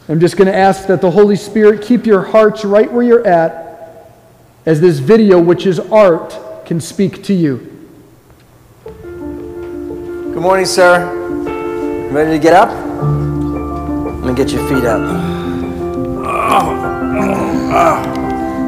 [0.10, 3.26] I'm just going to ask that the Holy Spirit keep your hearts right where you're
[3.26, 4.12] at
[4.66, 7.68] as this video, which is art, can speak to you.
[8.84, 12.10] Good morning, sir.
[12.12, 12.70] Ready to get up?
[14.22, 15.02] Going to get your feet up.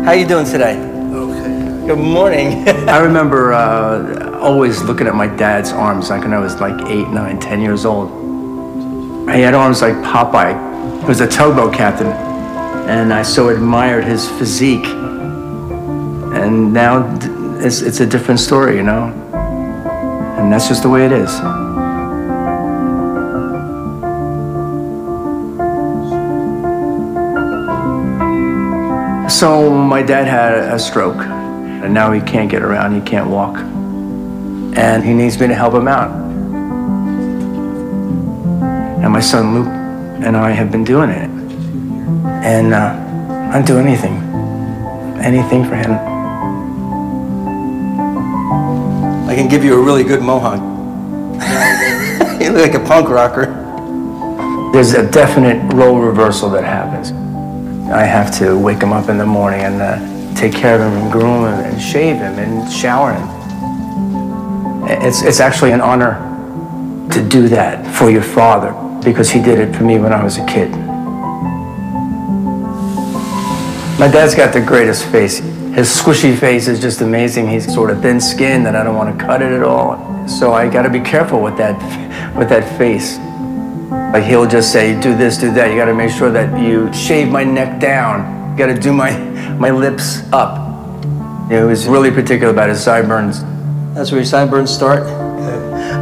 [0.05, 0.92] How you doing today?
[1.85, 2.65] Good morning.
[2.87, 7.09] I remember uh, always looking at my dad's arms, like when I was like eight,
[7.09, 8.09] nine, ten years old.
[9.29, 11.01] He had arms like Popeye.
[11.01, 14.85] He was a tugboat captain, and I so admired his physique.
[14.85, 17.05] And now
[17.59, 19.07] it's, it's a different story, you know?
[20.37, 21.31] And that's just the way it is.
[29.37, 31.42] So my dad had a stroke
[31.83, 33.57] and now he can't get around, he can't walk.
[33.57, 36.09] And he needs me to help him out.
[39.03, 41.29] And my son Luke and I have been doing it.
[42.45, 44.13] And uh, I'd do anything,
[45.21, 45.91] anything for him.
[49.27, 50.59] I can give you a really good mohawk.
[52.41, 53.47] you look like a punk rocker.
[54.71, 57.11] There's a definite role reversal that happens.
[57.91, 61.01] I have to wake him up in the morning and uh, take care of him
[61.01, 63.43] and groom him and shave him and shower him.
[65.01, 66.29] It's, it's actually an honor
[67.11, 68.71] to do that for your father
[69.03, 70.71] because he did it for me when I was a kid.
[73.99, 75.37] My dad's got the greatest face.
[75.37, 77.47] His squishy face is just amazing.
[77.47, 80.27] He's sort of thin skinned and I don't want to cut it at all.
[80.27, 81.77] So I got to be careful with that,
[82.37, 83.17] with that face.
[84.13, 85.71] Like he'll just say, do this, do that.
[85.71, 88.51] You got to make sure that you shave my neck down.
[88.51, 89.11] You got to do my,
[89.59, 90.59] my lips up.
[91.49, 93.43] He was really particular about his sideburns.
[93.93, 95.03] That's where your sideburns start.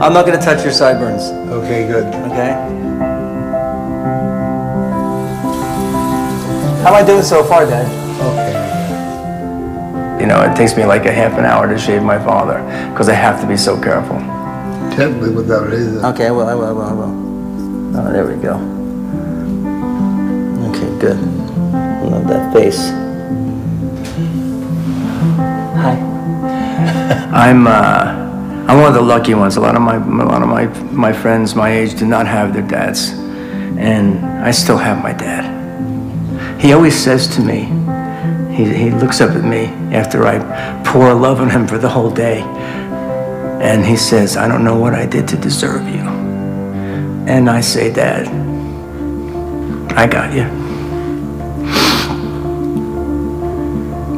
[0.01, 2.05] I'm not going to touch your sideburns, Okay, good.
[2.31, 2.55] okay?
[6.83, 7.85] How am I doing so far, Dad?
[8.21, 8.51] Okay.
[10.21, 13.09] You know, it takes me like a half an hour to shave my father because
[13.09, 14.17] I have to be so careful.
[14.17, 16.03] Me what that is.
[16.03, 17.97] Okay, I will, I will, I will, I will.
[17.97, 18.55] Oh, there we go.
[20.69, 21.17] Okay, good.
[21.73, 22.91] I love that face.
[25.81, 25.95] Hi.
[27.33, 28.05] I'm uh,
[28.67, 29.55] I'm one of the lucky ones.
[29.55, 32.53] A lot of my a lot of my my friends my age do not have
[32.53, 33.09] their dads,
[33.79, 35.43] and I still have my dad.
[36.61, 37.61] He always says to me,
[38.55, 40.37] he he looks up at me after I
[40.85, 42.41] pour love on him for the whole day,
[43.59, 46.05] and he says, "I don't know what I did to deserve you,"
[47.25, 48.27] and I say, "Dad,
[49.97, 50.45] I got you.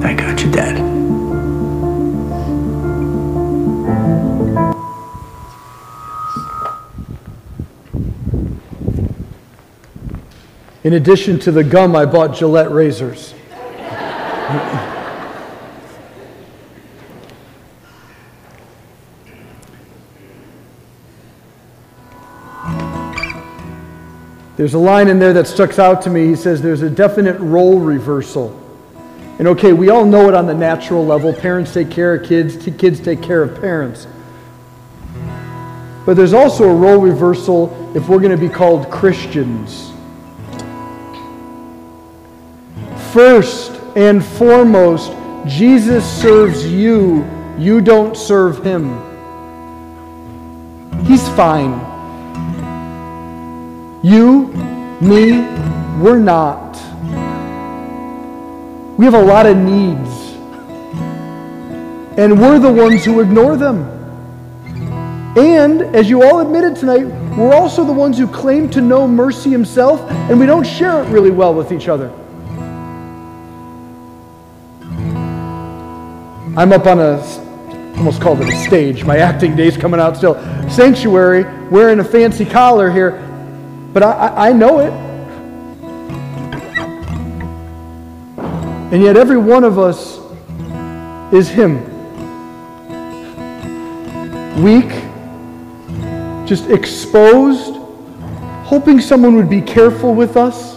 [0.03, 0.92] I got you, Dad."
[10.83, 13.33] In addition to the gum, I bought Gillette razors.
[24.55, 26.27] There's a line in there that sticks out to me.
[26.27, 28.59] He says there's a definite role reversal.
[29.39, 31.33] And okay, we all know it on the natural level.
[31.33, 34.05] Parents take care of kids, kids take care of parents.
[36.05, 39.92] But there's also a role reversal if we're going to be called Christians.
[43.13, 45.11] First and foremost,
[45.45, 47.23] Jesus serves you.
[47.59, 48.89] You don't serve him.
[51.05, 51.73] He's fine.
[54.03, 54.47] You,
[54.99, 55.41] me,
[56.01, 56.73] we're not.
[58.97, 60.33] We have a lot of needs.
[62.17, 63.83] And we're the ones who ignore them.
[65.37, 67.05] And, as you all admitted tonight,
[67.37, 71.09] we're also the ones who claim to know mercy himself, and we don't share it
[71.09, 72.11] really well with each other.
[76.55, 77.17] I'm up on a,
[77.97, 79.03] almost called it a stage.
[79.03, 80.35] My acting day's coming out still.
[80.69, 83.27] Sanctuary, wearing a fancy collar here,
[83.91, 84.93] but I, I, I know it.
[88.93, 90.19] And yet, every one of us
[91.33, 91.81] is Him.
[94.61, 94.91] Weak,
[96.47, 97.77] just exposed,
[98.63, 100.73] hoping someone would be careful with us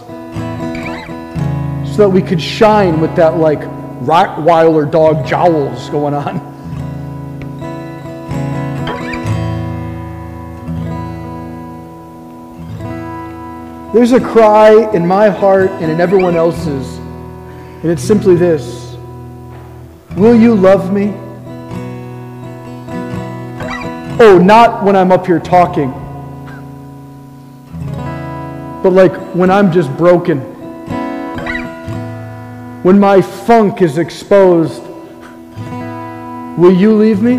[1.95, 6.57] so that we could shine with that, like, Rottweiler dog jowls going on.
[13.93, 18.95] There's a cry in my heart and in everyone else's, and it's simply this
[20.15, 21.13] Will you love me?
[24.19, 25.91] Oh, not when I'm up here talking,
[28.83, 30.56] but like when I'm just broken
[32.87, 34.81] when my funk is exposed,
[36.57, 37.35] will you leave me?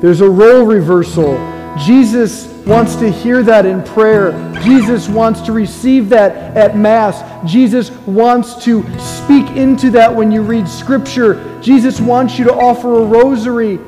[0.00, 1.34] There's a role reversal.
[1.76, 4.30] Jesus wants to hear that in prayer.
[4.62, 7.24] Jesus wants to receive that at Mass.
[7.44, 11.60] Jesus wants to speak into that when you read Scripture.
[11.60, 13.80] Jesus wants you to offer a rosary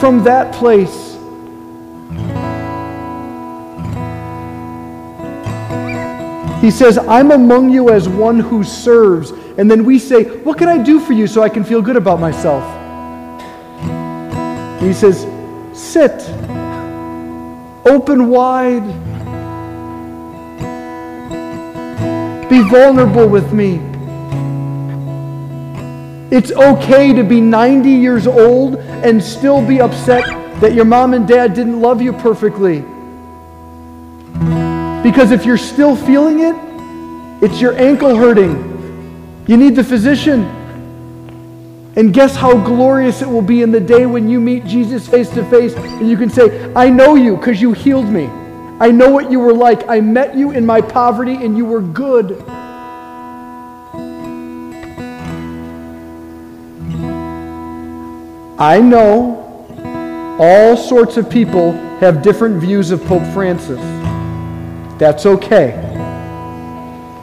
[0.00, 1.07] from that place.
[6.60, 9.30] He says, I'm among you as one who serves.
[9.30, 11.96] And then we say, What can I do for you so I can feel good
[11.96, 12.64] about myself?
[13.82, 15.22] And he says,
[15.72, 16.28] Sit,
[17.86, 18.86] open wide.
[22.50, 23.80] Be vulnerable with me.
[26.30, 30.24] It's okay to be 90 years old and still be upset
[30.60, 32.84] that your mom and dad didn't love you perfectly.
[35.08, 36.54] Because if you're still feeling it,
[37.42, 39.42] it's your ankle hurting.
[39.46, 40.44] You need the physician.
[41.96, 45.30] And guess how glorious it will be in the day when you meet Jesus face
[45.30, 48.26] to face and you can say, I know you because you healed me.
[48.80, 49.88] I know what you were like.
[49.88, 52.42] I met you in my poverty and you were good.
[58.60, 63.97] I know all sorts of people have different views of Pope Francis.
[64.98, 65.74] That's okay.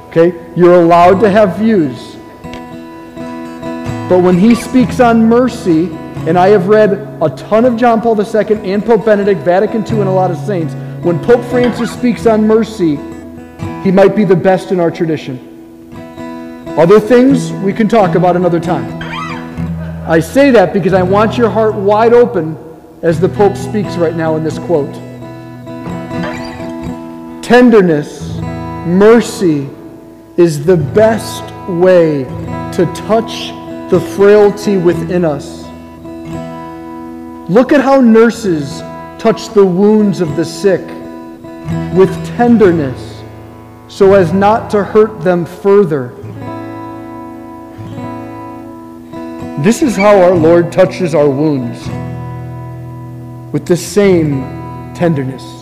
[0.07, 0.53] Okay?
[0.55, 2.15] You're allowed to have views.
[4.07, 5.87] But when he speaks on mercy,
[6.27, 6.91] and I have read
[7.21, 10.37] a ton of John Paul II and Pope Benedict, Vatican II, and a lot of
[10.37, 10.73] saints,
[11.03, 12.95] when Pope Francis speaks on mercy,
[13.83, 15.37] he might be the best in our tradition.
[16.77, 19.01] Other things we can talk about another time.
[20.09, 22.57] I say that because I want your heart wide open
[23.01, 25.04] as the Pope speaks right now in this quote.
[27.45, 28.39] Tenderness,
[28.87, 29.69] mercy
[30.35, 32.23] is the best way
[32.73, 33.49] to touch
[33.91, 35.61] the frailty within us.
[37.47, 38.79] Look at how nurses
[39.21, 40.81] touch the wounds of the sick
[41.95, 43.21] with tenderness
[43.89, 46.15] so as not to hurt them further.
[49.61, 51.77] This is how our Lord touches our wounds
[53.53, 54.41] with the same
[54.95, 55.54] tenderness.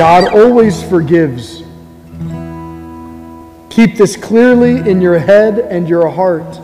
[0.00, 1.62] God always forgives.
[3.68, 6.58] Keep this clearly in your head and your heart.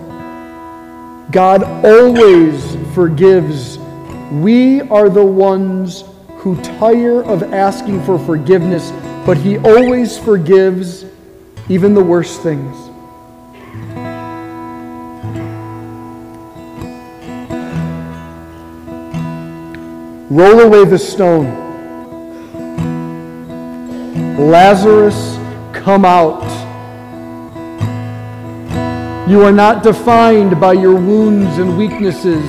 [1.33, 3.77] God always forgives.
[4.33, 6.05] We are the ones
[6.39, 8.91] who tire of asking for forgiveness,
[9.27, 11.05] but He always forgives
[11.69, 12.75] even the worst things.
[20.31, 21.66] Roll away the stone.
[24.39, 25.37] Lazarus,
[25.73, 26.45] come out.
[29.27, 32.45] You are not defined by your wounds and weaknesses,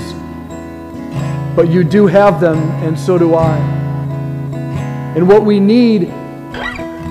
[1.55, 3.57] but you do have them, and so do I.
[5.15, 6.11] And what we need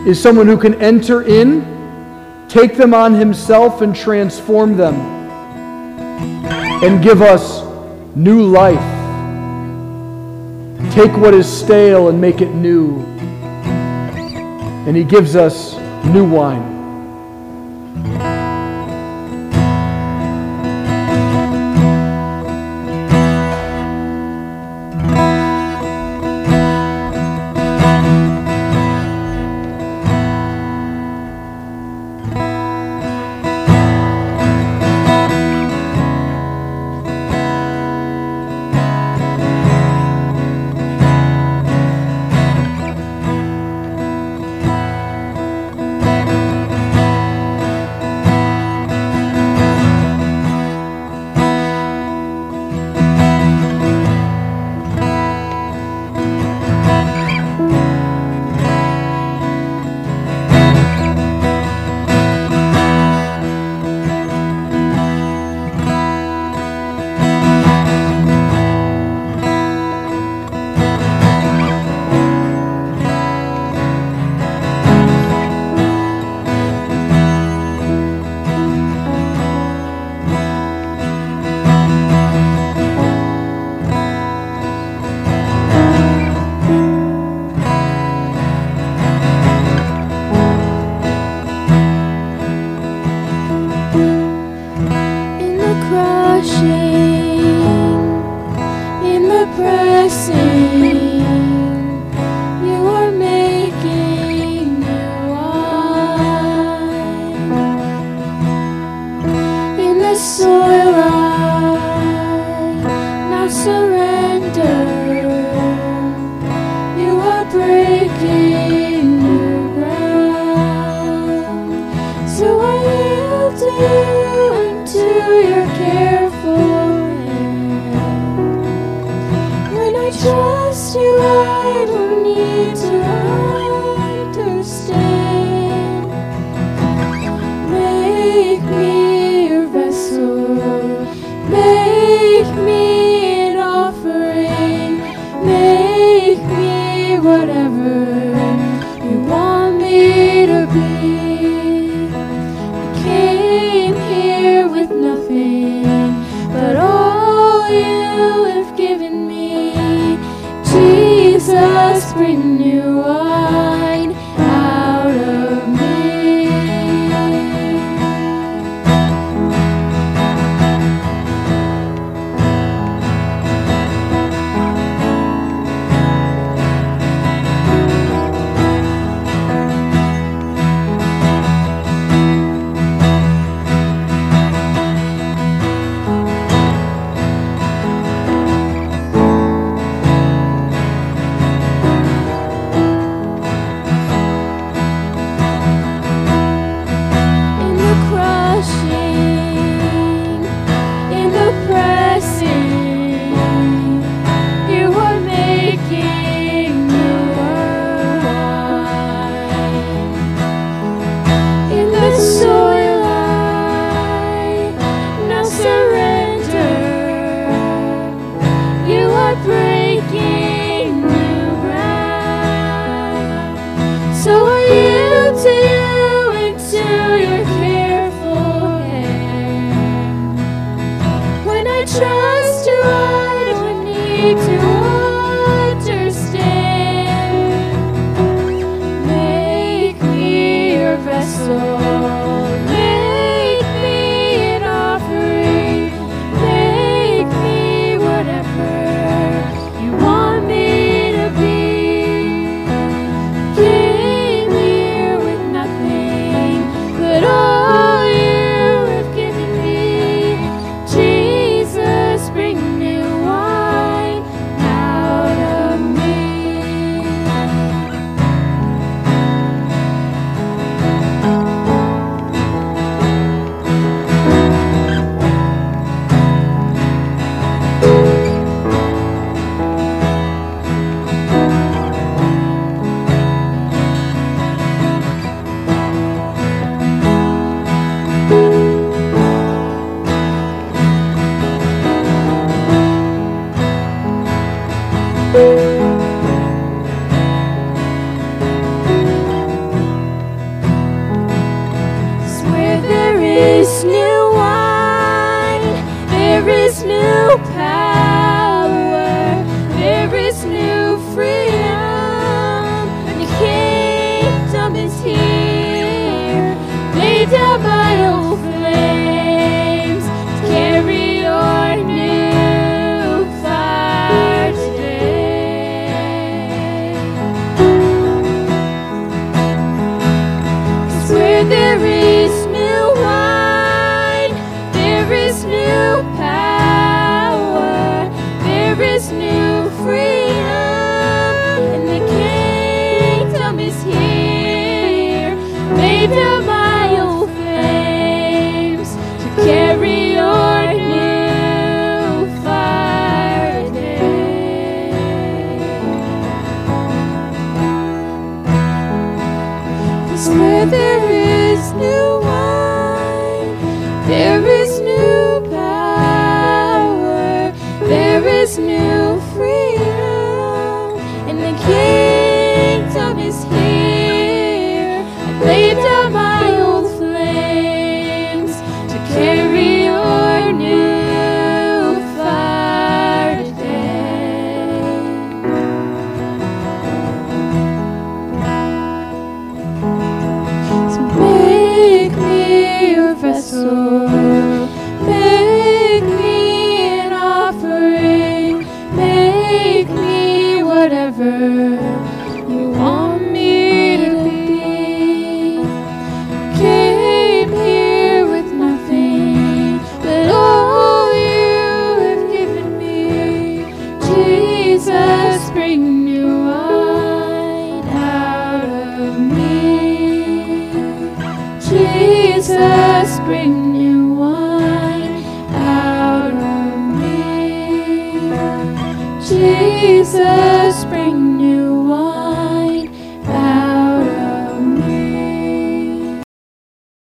[0.07, 4.95] is someone who can enter in, take them on himself, and transform them,
[6.85, 7.65] and give us
[8.15, 8.77] new life.
[10.93, 13.16] Take what is stale and make it new.
[14.87, 15.75] And he gives us
[16.07, 16.76] new wine.